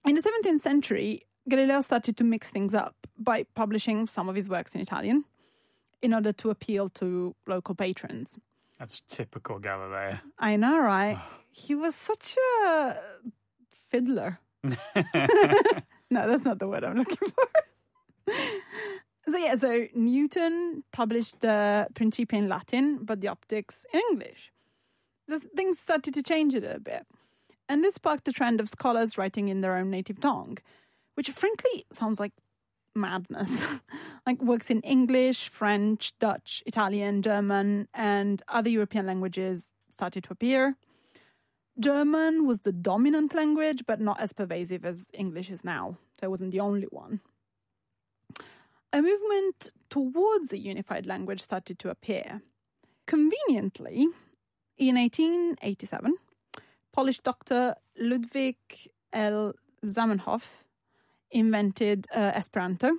in 0.07 0.15
the 0.15 0.23
17th 0.23 0.63
century, 0.63 1.23
Galileo 1.49 1.81
started 1.81 2.17
to 2.17 2.25
mix 2.25 2.49
things 2.49 2.75
up 2.75 2.95
by 3.19 3.45
publishing 3.55 4.07
some 4.07 4.29
of 4.29 4.37
his 4.37 4.49
works 4.49 4.75
in 4.75 4.81
Italian 4.81 5.25
in 6.03 6.15
order 6.15 6.33
to 6.33 6.51
appeal 6.51 6.89
to 6.91 7.35
local 7.47 7.75
patrons. 7.75 8.39
That's 8.79 9.03
typical 9.09 9.59
Galileo. 9.59 10.19
I 10.39 10.57
know, 10.57 10.79
right? 10.79 11.19
he 11.51 11.75
was 11.75 11.95
such 11.95 12.37
a 12.65 12.97
fiddler. 13.91 14.39
no, 14.65 14.77
that's 16.11 16.45
not 16.45 16.59
the 16.59 16.69
word 16.69 16.85
I'm 16.85 16.97
looking 16.97 17.17
for. 17.17 18.35
So 19.31 19.37
yeah, 19.37 19.57
so 19.57 19.87
Newton 19.95 20.85
published 20.91 21.41
the 21.41 21.89
Principia 21.95 22.39
in 22.39 22.49
Latin, 22.49 23.01
but 23.03 23.21
the 23.21 23.29
optics 23.29 23.85
in 23.93 24.01
English. 24.11 24.53
So 25.29 25.39
things 25.55 25.79
started 25.79 26.15
to 26.15 26.23
change 26.23 26.55
a 26.55 26.61
little 26.61 26.81
bit. 26.81 27.07
And 27.69 27.85
this 27.85 27.97
sparked 27.97 28.27
a 28.29 28.33
trend 28.33 28.61
of 28.61 28.69
scholars 28.71 29.19
writing 29.19 29.49
in 29.49 29.61
their 29.61 29.77
own 29.77 29.91
native 29.91 30.21
tongue, 30.21 30.57
which 31.15 31.29
frankly 31.31 31.85
sounds 31.93 32.19
like 32.19 32.33
madness. 32.95 33.63
like 34.27 34.41
works 34.43 34.71
in 34.71 34.81
English, 34.81 35.51
French, 35.51 36.19
Dutch, 36.19 36.63
Italian, 36.65 37.21
German, 37.21 37.89
and 37.93 38.43
other 38.49 38.71
European 38.71 39.05
languages 39.05 39.73
started 39.91 40.25
to 40.25 40.33
appear. 40.33 40.77
German 41.79 42.47
was 42.47 42.61
the 42.61 42.73
dominant 42.73 43.35
language, 43.35 43.85
but 43.87 44.01
not 44.01 44.19
as 44.21 44.33
pervasive 44.33 44.87
as 44.87 45.11
English 45.13 45.51
is 45.51 45.63
now. 45.63 45.99
So 46.19 46.27
it 46.27 46.31
wasn't 46.31 46.53
the 46.53 46.61
only 46.61 46.89
one. 46.91 47.21
A 48.93 49.03
movement 49.03 49.71
towards 49.91 50.53
a 50.53 50.59
unified 50.59 51.05
language 51.05 51.43
started 51.43 51.79
to 51.81 51.91
appear. 51.91 52.41
Conveniently, 53.07 54.09
in 54.79 54.97
1887, 54.97 56.15
Polish 56.93 57.19
doctor 57.19 57.75
Ludwig 57.99 58.57
L. 59.13 59.53
Zamenhof 59.85 60.65
invented 61.31 62.07
uh, 62.15 62.33
Esperanto, 62.35 62.93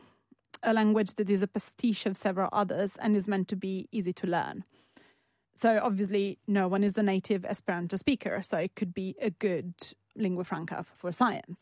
a 0.62 0.74
language 0.74 1.16
that 1.16 1.30
is 1.30 1.42
a 1.42 1.48
pastiche 1.48 2.06
of 2.06 2.18
several 2.18 2.50
others 2.54 2.92
and 3.00 3.16
is 3.16 3.28
meant 3.28 3.48
to 3.48 3.56
be 3.56 3.88
easy 3.92 4.14
to 4.14 4.28
learn. 4.28 4.66
So, 5.56 5.80
obviously, 5.84 6.38
no 6.48 6.68
one 6.68 6.84
is 6.84 6.98
a 6.98 7.04
native 7.04 7.46
Esperanto 7.46 7.98
speaker, 7.98 8.42
so 8.44 8.58
it 8.58 8.76
could 8.76 8.94
be 8.94 9.16
a 9.20 9.32
good 9.32 9.74
lingua 10.16 10.44
franca 10.44 10.86
for 10.94 11.12
science. 11.12 11.60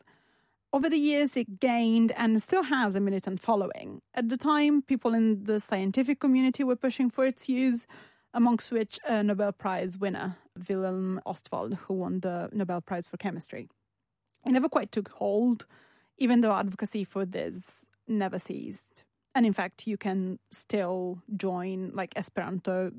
Over 0.70 0.90
the 0.90 0.98
years, 0.98 1.34
it 1.34 1.60
gained 1.60 2.12
and 2.12 2.42
still 2.42 2.62
has 2.64 2.94
a 2.94 3.00
militant 3.00 3.40
following. 3.40 4.02
At 4.14 4.28
the 4.28 4.36
time, 4.36 4.82
people 4.82 5.14
in 5.14 5.44
the 5.44 5.60
scientific 5.60 6.20
community 6.20 6.62
were 6.62 6.76
pushing 6.76 7.08
for 7.08 7.24
its 7.24 7.48
use, 7.48 7.86
amongst 8.34 8.70
which 8.70 8.98
a 9.06 9.22
Nobel 9.22 9.52
Prize 9.52 9.96
winner, 9.96 10.36
Wilhelm 10.68 11.22
Ostwald, 11.24 11.74
who 11.74 11.94
won 11.94 12.20
the 12.20 12.50
Nobel 12.52 12.82
Prize 12.82 13.06
for 13.06 13.16
Chemistry. 13.16 13.66
It 14.44 14.52
never 14.52 14.68
quite 14.68 14.92
took 14.92 15.08
hold, 15.08 15.64
even 16.18 16.42
though 16.42 16.52
advocacy 16.52 17.04
for 17.04 17.24
this 17.24 17.86
never 18.06 18.38
ceased. 18.38 19.04
And 19.34 19.46
in 19.46 19.54
fact, 19.54 19.86
you 19.86 19.96
can 19.96 20.38
still 20.50 21.22
join 21.34 21.92
like 21.94 22.12
Esperanto 22.14 22.92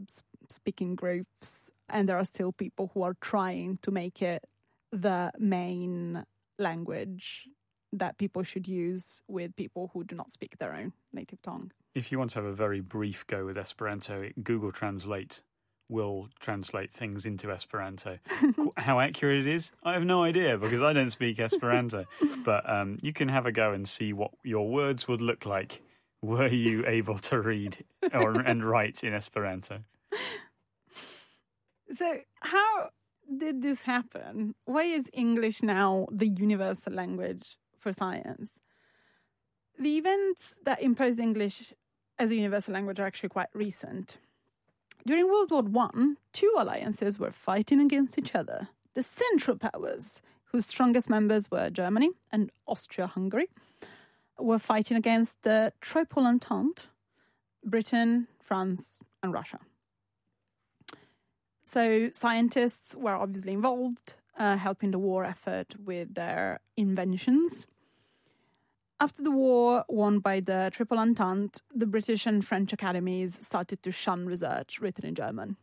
speaking 0.50 0.96
groups, 0.96 1.70
and 1.88 2.10
there 2.10 2.18
are 2.18 2.26
still 2.26 2.52
people 2.52 2.90
who 2.96 3.04
are 3.04 3.16
trying 3.22 3.78
to 3.84 3.92
make 3.92 4.24
it 4.24 4.44
the 4.92 5.32
main 5.38 6.26
language 6.58 7.48
that 7.92 8.18
people 8.18 8.44
should 8.44 8.68
use 8.68 9.22
with 9.28 9.56
people 9.56 9.90
who 9.94 10.04
do 10.04 10.16
not 10.16 10.32
speak 10.32 10.58
their 10.58 10.74
own 10.74 10.94
native 11.12 11.42
tongue. 11.42 11.72
If 11.96 12.12
you 12.12 12.20
want 12.20 12.32
to 12.32 12.36
have 12.40 12.46
a 12.46 12.54
very 12.54 12.82
brief 12.82 13.26
go 13.28 13.46
with 13.46 13.58
Esperanto, 13.58 14.30
Google 14.44 14.72
Translate 14.72 15.42
will 15.90 16.30
translate 16.40 16.92
things 16.92 17.26
into 17.26 17.52
Esperanto. 17.52 18.20
How 18.78 19.00
accurate 19.00 19.48
it 19.48 19.48
is, 19.48 19.72
I 19.84 19.94
have 19.94 20.06
no 20.06 20.24
idea 20.24 20.58
because 20.58 20.84
I 20.84 20.94
don't 20.94 21.10
speak 21.10 21.40
Esperanto. 21.40 22.06
but 22.46 22.70
um, 22.70 22.98
you 23.02 23.12
can 23.12 23.28
have 23.28 23.48
a 23.48 23.52
go 23.52 23.74
and 23.74 23.88
see 23.88 24.14
what 24.14 24.32
your 24.44 24.70
words 24.70 25.08
would 25.08 25.22
look 25.22 25.46
like 25.46 25.82
were 26.22 26.48
you 26.48 26.86
able 26.86 27.18
to 27.18 27.42
read 27.42 27.84
or, 28.14 28.40
and 28.46 28.64
write 28.64 29.04
in 29.04 29.14
Esperanto. 29.14 29.80
So, 31.98 32.20
how 32.42 32.90
did 33.38 33.62
this 33.62 33.82
happen? 33.82 34.54
Why 34.66 34.84
is 34.84 35.06
English 35.12 35.64
now 35.64 36.08
the 36.12 36.28
universal 36.28 36.94
language 36.94 37.58
for 37.80 37.94
science? 37.94 38.50
The 39.78 39.98
events 39.98 40.56
that 40.66 40.82
imposed 40.82 41.20
English 41.20 41.74
as 42.18 42.32
a 42.32 42.36
universal 42.36 42.74
language 42.74 43.00
are 43.00 43.06
actually 43.06 43.30
quite 43.30 43.48
recent. 43.54 44.18
During 45.06 45.28
World 45.28 45.52
War 45.52 45.62
One, 45.62 46.18
two 46.34 46.54
alliances 46.58 47.18
were 47.18 47.32
fighting 47.32 47.80
against 47.80 48.18
each 48.18 48.36
other. 48.36 48.68
The 48.94 49.04
Central 49.04 49.58
Powers, 49.58 50.22
whose 50.52 50.66
strongest 50.66 51.10
members 51.10 51.50
were 51.50 51.70
Germany 51.70 52.10
and 52.32 52.52
Austria-Hungary, 52.68 53.48
were 54.38 54.60
fighting 54.60 54.98
against 54.98 55.42
the 55.44 55.72
Triple 55.80 56.26
Entente, 56.26 56.88
Britain, 57.64 58.28
France, 58.42 59.02
and 59.24 59.32
Russia. 59.32 59.60
So 61.64 62.10
scientists 62.14 62.96
were 62.96 63.16
obviously 63.16 63.54
involved, 63.54 64.16
uh, 64.40 64.58
helping 64.58 64.92
the 64.92 65.00
war 65.00 65.26
effort 65.26 65.76
with 65.84 66.16
their 66.16 66.62
inventions. 66.78 67.68
After 69.02 69.22
the 69.22 69.32
war 69.32 69.86
won 69.88 70.20
by 70.20 70.40
the 70.40 70.72
Triple 70.74 70.98
Entente, 70.98 71.62
the 71.74 71.86
British 71.86 72.26
and 72.26 72.46
French 72.46 72.74
academies 72.74 73.38
started 73.40 73.84
to 73.84 73.92
shun 73.92 74.26
research 74.26 74.80
written 74.82 75.06
in 75.06 75.16
German. 75.16 75.58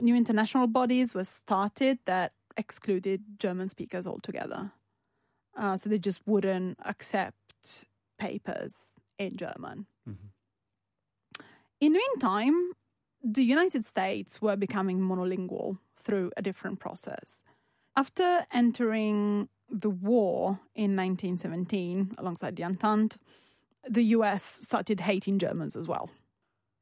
New 0.00 0.14
international 0.14 0.66
bodies 0.66 1.14
were 1.14 1.24
started 1.24 1.98
that 2.06 2.32
excluded 2.56 3.22
German 3.38 3.68
speakers 3.68 4.06
altogether. 4.06 4.72
Uh, 5.56 5.76
so 5.76 5.88
they 5.88 5.98
just 5.98 6.20
wouldn't 6.26 6.78
accept 6.84 7.86
papers 8.18 8.94
in 9.18 9.36
German. 9.36 9.86
Mm-hmm. 10.08 11.42
In 11.80 11.92
the 11.92 11.98
meantime, 11.98 12.72
the 13.22 13.42
United 13.42 13.84
States 13.84 14.40
were 14.42 14.56
becoming 14.56 14.98
monolingual 14.98 15.78
through 15.98 16.30
a 16.36 16.42
different 16.42 16.78
process. 16.80 17.44
After 17.96 18.44
entering 18.52 19.48
the 19.70 19.88
war 19.88 20.60
in 20.74 20.94
1917 20.94 22.16
alongside 22.18 22.56
the 22.56 22.64
Entente, 22.64 23.16
the 23.88 24.02
US 24.16 24.44
started 24.44 25.00
hating 25.00 25.38
Germans 25.38 25.74
as 25.74 25.88
well. 25.88 26.10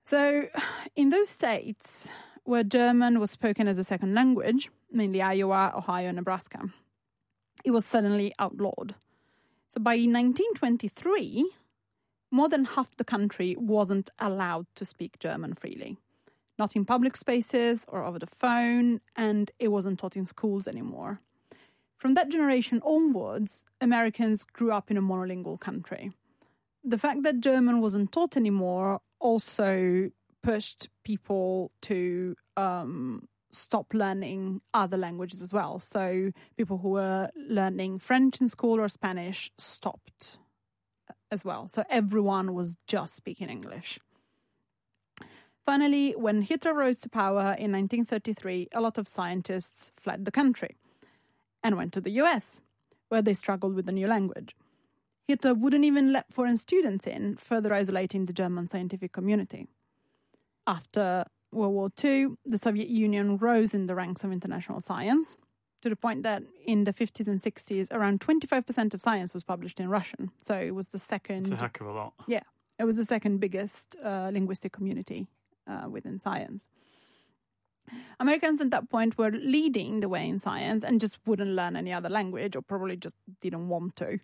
So, 0.05 0.48
in 0.96 1.11
those 1.11 1.29
states 1.29 2.09
where 2.42 2.64
German 2.64 3.20
was 3.20 3.31
spoken 3.31 3.68
as 3.68 3.79
a 3.79 3.85
second 3.85 4.12
language, 4.12 4.70
mainly 4.90 5.22
Iowa, 5.22 5.72
Ohio, 5.77 6.09
and 6.09 6.16
Nebraska, 6.16 6.68
it 7.64 7.70
was 7.70 7.87
suddenly 7.87 8.35
outlawed. 8.38 8.96
So, 9.68 9.81
by 9.81 9.94
1923, 9.94 11.48
more 12.33 12.48
than 12.48 12.64
half 12.64 12.94
the 12.96 13.05
country 13.05 13.55
wasn't 13.57 14.11
allowed 14.18 14.66
to 14.74 14.85
speak 14.85 15.20
German 15.20 15.55
freely. 15.55 15.96
Not 16.58 16.76
in 16.76 16.84
public 16.84 17.16
spaces 17.16 17.84
or 17.88 18.04
over 18.04 18.18
the 18.18 18.26
phone, 18.26 19.00
and 19.16 19.50
it 19.58 19.68
wasn't 19.68 19.98
taught 19.98 20.16
in 20.16 20.26
schools 20.26 20.68
anymore. 20.68 21.20
From 21.96 22.14
that 22.14 22.28
generation 22.28 22.80
onwards, 22.84 23.64
Americans 23.80 24.44
grew 24.44 24.70
up 24.70 24.90
in 24.90 24.96
a 24.96 25.02
monolingual 25.02 25.58
country. 25.58 26.12
The 26.84 26.98
fact 26.98 27.22
that 27.22 27.40
German 27.40 27.80
wasn't 27.80 28.12
taught 28.12 28.36
anymore 28.36 29.00
also 29.18 30.10
pushed 30.42 30.88
people 31.02 31.72
to 31.80 32.36
um, 32.56 33.26
stop 33.50 33.94
learning 33.94 34.60
other 34.74 34.98
languages 34.98 35.40
as 35.40 35.52
well. 35.52 35.78
So 35.78 36.30
people 36.56 36.78
who 36.78 36.90
were 36.90 37.30
learning 37.36 38.00
French 38.00 38.40
in 38.40 38.48
school 38.48 38.78
or 38.78 38.88
Spanish 38.88 39.50
stopped 39.58 40.38
as 41.30 41.44
well. 41.44 41.68
So 41.68 41.84
everyone 41.88 42.52
was 42.54 42.76
just 42.86 43.16
speaking 43.16 43.48
English. 43.48 43.98
Finally, 45.66 46.12
when 46.12 46.42
Hitler 46.42 46.74
rose 46.74 47.00
to 47.00 47.09
power 47.09 47.55
in 47.59 47.72
1933, 47.72 48.68
a 48.72 48.81
lot 48.81 48.98
of 48.98 49.09
scientists 49.09 49.90
fled 49.96 50.24
the 50.24 50.31
country 50.31 50.77
and 51.62 51.77
went 51.77 51.92
to 51.94 52.03
the 52.03 52.11
US, 52.22 52.61
where 53.09 53.22
they 53.22 53.33
struggled 53.33 53.74
with 53.74 53.87
the 53.87 53.92
new 53.92 54.07
language. 54.07 54.55
Hitler 55.27 55.55
wouldn't 55.55 55.85
even 55.85 56.12
let 56.12 56.31
foreign 56.31 56.59
students 56.59 57.07
in, 57.07 57.37
further 57.37 57.72
isolating 57.72 58.27
the 58.27 58.33
German 58.35 58.68
scientific 58.68 59.12
community. 59.12 59.66
After 60.66 61.24
World 61.50 61.72
War 61.72 61.90
II, 62.03 62.35
the 62.44 62.59
Soviet 62.59 62.88
Union 62.88 63.38
rose 63.38 63.72
in 63.72 63.87
the 63.87 63.94
ranks 63.94 64.22
of 64.22 64.33
international 64.33 64.83
science 64.83 65.35
to 65.81 65.88
the 65.88 65.96
point 65.96 66.24
that 66.24 66.42
in 66.66 66.85
the 66.85 66.92
50s 66.92 67.27
and 67.27 67.40
60s, 67.42 67.88
around 67.90 68.20
25% 68.20 68.92
of 68.92 69.00
science 69.00 69.33
was 69.33 69.44
published 69.44 69.81
in 69.81 69.88
Russian. 69.88 70.31
So 70.42 70.55
it 70.55 70.74
was 70.74 70.88
the 70.88 70.98
second. 70.98 71.46
It's 71.46 71.61
a 71.61 71.64
heck 71.64 71.81
of 71.81 71.87
a 71.87 71.92
lot. 71.92 72.12
Yeah. 72.27 72.42
It 72.79 72.85
was 72.85 72.96
the 72.96 73.05
second 73.05 73.38
biggest 73.38 73.96
uh, 74.05 74.31
linguistic 74.33 74.72
community 74.72 75.27
uh, 75.66 75.88
within 75.88 76.20
science. 76.20 76.68
Americans 78.18 78.61
at 78.61 78.70
that 78.70 78.88
point 78.88 79.18
were 79.18 79.31
leading 79.31 80.00
the 80.00 80.09
way 80.09 80.27
in 80.29 80.38
science 80.38 80.83
and 80.83 81.00
just 81.00 81.18
wouldn't 81.27 81.50
learn 81.50 81.77
any 81.77 81.92
other 81.92 82.09
language 82.09 82.57
or 82.57 82.62
probably 82.62 82.96
just 82.96 83.16
didn't 83.40 83.68
want 83.68 83.96
to. 83.96 84.18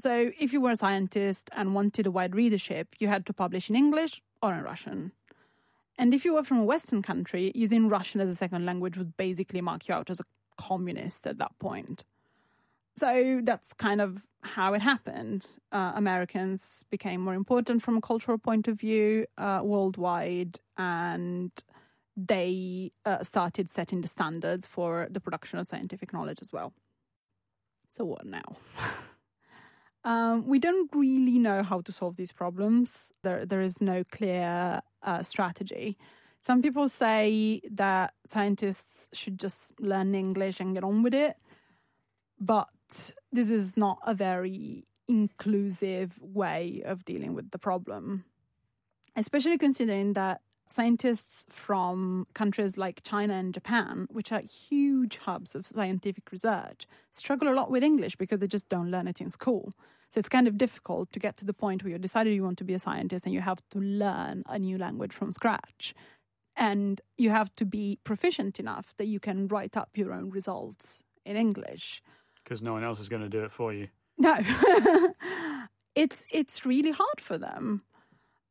So, 0.00 0.32
if 0.40 0.52
you 0.52 0.60
were 0.60 0.72
a 0.72 0.76
scientist 0.76 1.50
and 1.52 1.74
wanted 1.74 2.06
a 2.06 2.10
wide 2.10 2.34
readership, 2.34 2.88
you 2.98 3.06
had 3.06 3.24
to 3.26 3.32
publish 3.32 3.70
in 3.70 3.76
English 3.76 4.20
or 4.42 4.52
in 4.52 4.62
Russian. 4.62 5.12
And 5.96 6.12
if 6.12 6.24
you 6.24 6.34
were 6.34 6.42
from 6.42 6.58
a 6.58 6.64
Western 6.64 7.02
country, 7.02 7.52
using 7.54 7.88
Russian 7.88 8.20
as 8.20 8.28
a 8.28 8.34
second 8.34 8.66
language 8.66 8.96
would 8.98 9.16
basically 9.16 9.60
mark 9.60 9.86
you 9.86 9.94
out 9.94 10.10
as 10.10 10.18
a 10.18 10.24
communist 10.58 11.26
at 11.28 11.38
that 11.38 11.56
point. 11.60 12.02
So 12.96 13.40
that's 13.42 13.72
kind 13.74 14.00
of 14.00 14.26
how 14.44 14.74
it 14.74 14.82
happened. 14.82 15.46
Uh, 15.72 15.92
Americans 15.96 16.84
became 16.90 17.20
more 17.20 17.34
important 17.34 17.82
from 17.82 17.96
a 17.96 18.00
cultural 18.00 18.38
point 18.38 18.68
of 18.68 18.78
view 18.78 19.26
uh, 19.38 19.60
worldwide, 19.62 20.60
and 20.76 21.50
they 22.16 22.92
uh, 23.04 23.24
started 23.24 23.70
setting 23.70 24.00
the 24.02 24.08
standards 24.08 24.66
for 24.66 25.08
the 25.10 25.20
production 25.20 25.58
of 25.58 25.66
scientific 25.66 26.12
knowledge 26.12 26.38
as 26.40 26.52
well. 26.52 26.72
So, 27.88 28.04
what 28.04 28.26
now? 28.26 28.56
um, 30.04 30.46
we 30.46 30.58
don't 30.58 30.90
really 30.94 31.38
know 31.38 31.62
how 31.62 31.80
to 31.80 31.92
solve 31.92 32.16
these 32.16 32.32
problems. 32.32 32.90
There, 33.22 33.46
there 33.46 33.62
is 33.62 33.80
no 33.80 34.04
clear 34.04 34.82
uh, 35.02 35.22
strategy. 35.22 35.96
Some 36.42 36.60
people 36.60 36.90
say 36.90 37.62
that 37.70 38.12
scientists 38.26 39.08
should 39.14 39.40
just 39.40 39.58
learn 39.80 40.14
English 40.14 40.60
and 40.60 40.74
get 40.74 40.84
on 40.84 41.02
with 41.02 41.14
it, 41.14 41.36
but 42.38 42.68
this 43.32 43.50
is 43.50 43.76
not 43.76 43.98
a 44.06 44.14
very 44.14 44.86
inclusive 45.08 46.18
way 46.20 46.82
of 46.84 47.04
dealing 47.04 47.34
with 47.34 47.50
the 47.50 47.58
problem, 47.58 48.24
especially 49.16 49.58
considering 49.58 50.14
that 50.14 50.40
scientists 50.66 51.44
from 51.50 52.26
countries 52.34 52.76
like 52.76 53.02
China 53.02 53.34
and 53.34 53.54
Japan, 53.54 54.06
which 54.10 54.32
are 54.32 54.40
huge 54.40 55.18
hubs 55.18 55.54
of 55.54 55.66
scientific 55.66 56.30
research, 56.32 56.86
struggle 57.12 57.48
a 57.48 57.54
lot 57.54 57.70
with 57.70 57.84
English 57.84 58.16
because 58.16 58.40
they 58.40 58.46
just 58.46 58.68
don't 58.68 58.90
learn 58.90 59.06
it 59.06 59.20
in 59.20 59.30
school. 59.30 59.72
So 60.10 60.18
it's 60.18 60.28
kind 60.28 60.46
of 60.46 60.56
difficult 60.56 61.12
to 61.12 61.18
get 61.18 61.36
to 61.38 61.44
the 61.44 61.52
point 61.52 61.82
where 61.82 61.92
you 61.92 61.98
decided 61.98 62.34
you 62.34 62.44
want 62.44 62.58
to 62.58 62.64
be 62.64 62.74
a 62.74 62.78
scientist 62.78 63.24
and 63.24 63.34
you 63.34 63.40
have 63.40 63.60
to 63.72 63.78
learn 63.78 64.44
a 64.48 64.58
new 64.58 64.78
language 64.78 65.12
from 65.12 65.32
scratch. 65.32 65.94
And 66.56 67.00
you 67.18 67.30
have 67.30 67.54
to 67.56 67.64
be 67.64 67.98
proficient 68.04 68.60
enough 68.60 68.94
that 68.96 69.06
you 69.06 69.18
can 69.18 69.48
write 69.48 69.76
up 69.76 69.90
your 69.94 70.12
own 70.12 70.30
results 70.30 71.02
in 71.24 71.36
English. 71.36 72.00
Because 72.44 72.62
no 72.62 72.74
one 72.74 72.84
else 72.84 73.00
is 73.00 73.08
going 73.08 73.22
to 73.22 73.28
do 73.28 73.42
it 73.42 73.50
for 73.50 73.72
you. 73.72 73.88
No. 74.18 74.38
it's 75.94 76.24
it's 76.30 76.66
really 76.66 76.90
hard 76.92 77.20
for 77.20 77.38
them. 77.38 77.82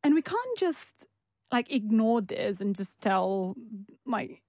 And 0.04 0.16
we 0.16 0.22
can't 0.22 0.58
just 0.58 1.08
like 1.52 1.72
ignore 1.72 2.22
this 2.22 2.60
and 2.60 2.76
just 2.76 3.00
tell 3.00 3.56
like 4.06 4.41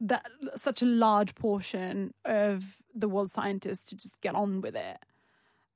that 0.00 0.26
such 0.56 0.82
a 0.82 0.86
large 0.86 1.34
portion 1.34 2.14
of 2.24 2.64
the 2.94 3.08
world 3.08 3.32
scientists 3.32 3.84
to 3.84 3.96
just 3.96 4.20
get 4.20 4.34
on 4.34 4.60
with 4.60 4.76
it 4.76 4.98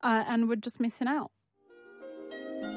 uh, 0.03 0.24
and 0.26 0.49
we're 0.49 0.57
just 0.57 0.80
missing 0.80 1.09
out. 1.09 1.30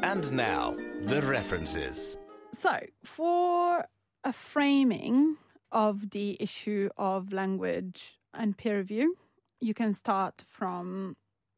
And 0.04 0.32
now, 0.32 0.76
the 1.04 1.22
references. 1.22 2.18
So, 2.60 2.80
for 3.04 3.86
a 4.24 4.34
framing 4.34 5.38
of 5.72 6.12
the 6.12 6.38
issue 6.40 6.90
of 6.98 7.34
language 7.34 8.20
and 8.34 8.58
peer 8.58 8.78
review, 8.78 9.18
you 9.60 9.74
can 9.74 9.94
start 9.94 10.44
from 10.48 11.16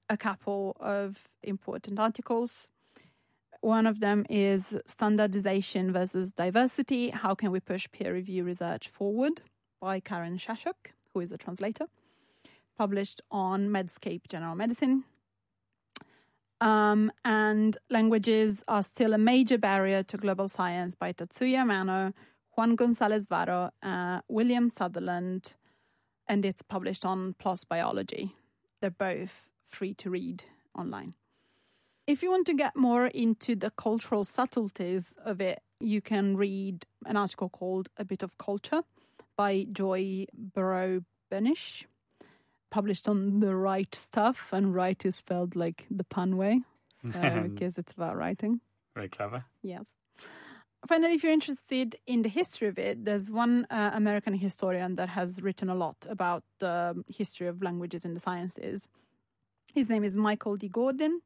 a 0.09 0.17
couple 0.17 0.75
of 0.79 1.17
important 1.43 1.99
articles. 1.99 2.67
One 3.61 3.87
of 3.87 3.99
them 3.99 4.25
is 4.29 4.77
Standardization 4.85 5.91
versus 5.91 6.31
Diversity. 6.31 7.09
How 7.09 7.35
Can 7.35 7.51
We 7.51 7.59
Push 7.59 7.87
Peer 7.91 8.13
Review 8.13 8.43
Research 8.43 8.87
Forward? 8.87 9.41
By 9.81 9.99
Karen 9.99 10.37
Shashok, 10.37 10.93
who 11.13 11.19
is 11.19 11.31
a 11.31 11.37
translator, 11.37 11.85
published 12.77 13.21
on 13.29 13.69
Medscape 13.69 14.27
General 14.27 14.55
Medicine. 14.55 15.03
Um, 16.59 17.11
and 17.23 17.77
languages 17.89 18.63
are 18.67 18.83
still 18.83 19.13
a 19.13 19.19
major 19.19 19.59
barrier 19.59 20.01
to 20.03 20.17
global 20.17 20.47
science 20.47 20.95
by 20.95 21.13
Tatsuya 21.13 21.63
Amano, 21.63 22.13
Juan 22.55 22.75
Gonzalez 22.75 23.27
Varo, 23.27 23.69
uh, 23.83 24.21
William 24.27 24.69
Sutherland, 24.69 25.53
and 26.27 26.45
it's 26.45 26.61
published 26.61 27.05
on 27.05 27.35
PLOS 27.39 27.67
Biology. 27.67 28.35
They're 28.81 28.89
both 28.89 29.49
free 29.65 29.93
to 29.95 30.09
read 30.09 30.43
online. 30.77 31.15
If 32.05 32.23
you 32.23 32.31
want 32.31 32.47
to 32.47 32.53
get 32.53 32.75
more 32.75 33.07
into 33.07 33.55
the 33.55 33.71
cultural 33.71 34.23
subtleties 34.23 35.13
of 35.25 35.41
it, 35.41 35.61
you 35.79 36.01
can 36.01 36.37
read 36.37 36.85
an 37.05 37.17
article 37.17 37.49
called 37.49 37.89
A 37.97 38.05
Bit 38.05 38.23
of 38.23 38.37
Culture 38.37 38.83
by 39.35 39.67
Joy 39.71 40.25
Burrow 40.33 41.03
Benish 41.31 41.85
published 42.69 43.07
on 43.07 43.39
the 43.39 43.55
Write 43.55 43.95
Stuff, 43.95 44.49
and 44.51 44.73
right 44.73 45.03
is 45.05 45.15
spelled 45.15 45.55
like 45.55 45.85
the 45.89 46.03
pun 46.03 46.37
way, 46.37 46.61
uh, 47.13 47.41
because 47.41 47.77
it's 47.81 47.93
about 47.93 48.17
writing. 48.17 48.61
Very 48.95 49.09
clever. 49.09 49.45
Yes. 49.61 49.85
Finally, 50.85 51.15
if 51.15 51.23
you're 51.23 51.33
interested 51.33 51.95
in 52.05 52.21
the 52.21 52.29
history 52.29 52.67
of 52.67 52.77
it, 52.77 53.03
there's 53.03 53.29
one 53.29 53.65
uh, 53.69 53.91
American 53.93 54.33
historian 54.33 54.95
that 54.95 55.09
has 55.09 55.41
written 55.41 55.69
a 55.69 55.75
lot 55.75 56.05
about 56.09 56.43
the 56.59 57.03
history 57.07 57.47
of 57.47 57.61
languages 57.61 58.05
in 58.05 58.13
the 58.13 58.19
sciences. 58.19 58.87
His 59.73 59.89
name 59.89 60.03
is 60.03 60.15
Michael 60.15 60.55
D. 60.55 60.69
Gordin. 60.69 61.19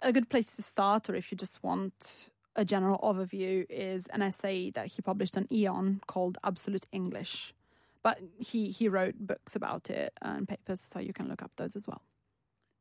A 0.00 0.12
good 0.12 0.30
place 0.30 0.54
to 0.56 0.62
start, 0.62 1.10
or 1.10 1.16
if 1.16 1.32
you 1.32 1.36
just 1.36 1.62
want 1.62 2.30
a 2.54 2.64
general 2.64 2.98
overview, 3.02 3.66
is 3.68 4.06
an 4.06 4.22
essay 4.22 4.70
that 4.70 4.86
he 4.86 5.02
published 5.02 5.36
on 5.36 5.48
Aeon 5.50 6.00
called 6.06 6.38
Absolute 6.44 6.86
English 6.92 7.52
but 8.02 8.18
he 8.38 8.68
he 8.70 8.88
wrote 8.88 9.16
books 9.18 9.54
about 9.56 9.90
it 9.90 10.12
and 10.22 10.48
papers, 10.48 10.80
so 10.80 10.98
you 10.98 11.12
can 11.12 11.28
look 11.28 11.42
up 11.42 11.50
those 11.56 11.76
as 11.76 11.86
well. 11.86 12.02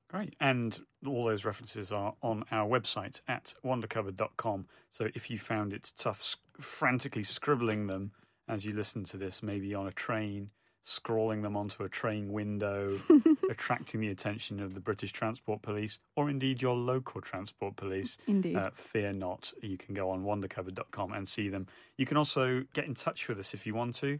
Great. 0.09 0.35
And 0.39 0.79
all 1.05 1.25
those 1.25 1.43
references 1.43 1.91
are 1.91 2.13
on 2.21 2.45
our 2.51 2.67
website 2.67 3.21
at 3.27 3.53
wondercupboard.com. 3.63 4.67
So 4.91 5.09
if 5.13 5.29
you 5.29 5.37
found 5.37 5.73
it 5.73 5.91
tough 5.97 6.35
frantically 6.59 7.23
scribbling 7.23 7.87
them 7.87 8.11
as 8.47 8.65
you 8.65 8.73
listen 8.73 9.03
to 9.05 9.17
this, 9.17 9.43
maybe 9.43 9.73
on 9.75 9.85
a 9.85 9.91
train, 9.91 10.51
scrawling 10.83 11.41
them 11.41 11.57
onto 11.57 11.83
a 11.83 11.89
train 11.89 12.31
window, 12.31 12.97
attracting 13.49 13.99
the 13.99 14.07
attention 14.07 14.61
of 14.61 14.73
the 14.73 14.79
British 14.79 15.11
Transport 15.11 15.61
Police, 15.61 15.99
or 16.15 16.29
indeed 16.29 16.61
your 16.61 16.75
local 16.75 17.19
Transport 17.19 17.75
Police, 17.75 18.17
indeed. 18.27 18.55
Uh, 18.55 18.69
fear 18.73 19.11
not. 19.11 19.51
You 19.61 19.77
can 19.77 19.93
go 19.93 20.09
on 20.09 20.23
wondercupboard.com 20.23 21.11
and 21.11 21.27
see 21.27 21.49
them. 21.49 21.67
You 21.97 22.05
can 22.05 22.15
also 22.15 22.63
get 22.73 22.85
in 22.85 22.95
touch 22.95 23.27
with 23.27 23.37
us 23.39 23.53
if 23.53 23.67
you 23.67 23.75
want 23.75 23.95
to. 23.95 24.19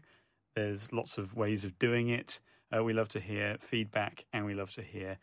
There's 0.54 0.92
lots 0.92 1.16
of 1.16 1.34
ways 1.34 1.64
of 1.64 1.78
doing 1.78 2.10
it. 2.10 2.40
Uh, 2.76 2.84
we 2.84 2.92
love 2.92 3.08
to 3.08 3.20
hear 3.20 3.56
feedback 3.60 4.26
and 4.34 4.44
we 4.44 4.52
love 4.52 4.72
to 4.72 4.82
hear 4.82 5.16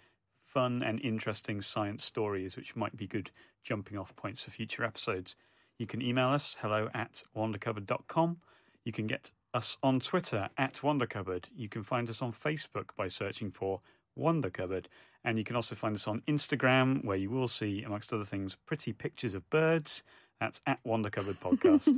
fun 0.55 0.81
and 0.81 1.01
interesting 1.01 1.61
science 1.61 2.05
stories, 2.05 2.55
which 2.55 2.77
might 2.77 2.95
be 2.95 3.05
good 3.05 3.29
jumping 3.61 3.97
off 3.97 4.15
points 4.15 4.41
for 4.41 4.51
future 4.51 4.85
episodes. 4.85 5.35
You 5.77 5.85
can 5.85 6.01
email 6.01 6.29
us 6.29 6.55
hello 6.61 6.87
at 6.93 7.23
wondercupboard.com. 7.35 8.37
You 8.85 8.93
can 8.93 9.05
get 9.05 9.31
us 9.53 9.75
on 9.83 9.99
Twitter 9.99 10.47
at 10.57 10.75
Wondercupboard. 10.75 11.49
You 11.53 11.67
can 11.67 11.83
find 11.83 12.09
us 12.09 12.21
on 12.21 12.31
Facebook 12.31 12.91
by 12.95 13.09
searching 13.09 13.51
for 13.51 13.81
Wondercupboard. 14.17 14.85
And 15.25 15.37
you 15.37 15.43
can 15.43 15.57
also 15.57 15.75
find 15.75 15.93
us 15.93 16.07
on 16.07 16.21
Instagram, 16.25 17.03
where 17.03 17.17
you 17.17 17.29
will 17.29 17.49
see, 17.49 17.83
amongst 17.83 18.13
other 18.13 18.23
things, 18.23 18.55
pretty 18.65 18.93
pictures 18.93 19.33
of 19.33 19.49
birds. 19.49 20.03
That's 20.39 20.61
at 20.65 20.79
Wondercupboard 20.85 21.39
Podcast. 21.41 21.89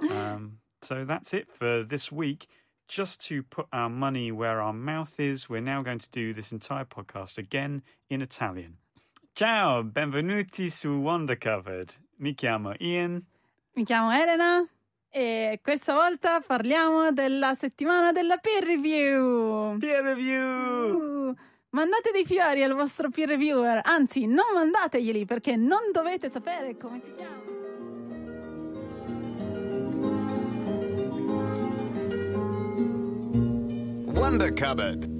um, 0.10 0.58
so 0.82 1.04
that's 1.04 1.32
it 1.32 1.48
for 1.48 1.84
this 1.84 2.10
week 2.10 2.48
just 2.88 3.26
to 3.28 3.42
put 3.42 3.66
our 3.72 3.88
money 3.88 4.30
where 4.30 4.60
our 4.60 4.72
mouth 4.72 5.18
is, 5.18 5.48
we're 5.48 5.60
now 5.60 5.82
going 5.82 5.98
to 5.98 6.10
do 6.10 6.32
this 6.32 6.52
entire 6.52 6.84
podcast 6.84 7.38
again 7.38 7.82
in 8.08 8.22
Italian. 8.22 8.76
Ciao, 9.34 9.82
benvenuti 9.82 10.70
su 10.70 10.88
Wonder 11.00 11.36
Covered. 11.36 11.92
Mi 12.18 12.34
chiamo 12.34 12.74
Ian. 12.80 13.24
Mi 13.74 13.84
chiamo 13.84 14.12
Elena 14.12 14.64
e 15.10 15.58
questa 15.62 15.94
volta 15.94 16.40
parliamo 16.40 17.12
della 17.12 17.54
settimana 17.54 18.12
della 18.12 18.36
peer 18.36 18.64
review. 18.64 19.78
Peer 19.78 20.04
review! 20.04 21.30
Uh, 21.30 21.34
mandate 21.70 22.12
dei 22.12 22.24
fiori 22.24 22.62
al 22.62 22.74
vostro 22.74 23.10
peer 23.10 23.28
reviewer, 23.28 23.80
anzi 23.82 24.26
non 24.26 24.52
mandateglieli 24.54 25.24
perché 25.24 25.56
non 25.56 25.90
dovete 25.92 26.30
sapere 26.30 26.76
come 26.76 27.00
si 27.00 27.12
chiama. 27.14 27.53
Wonder 34.14 34.52
Cupboard. 34.52 35.13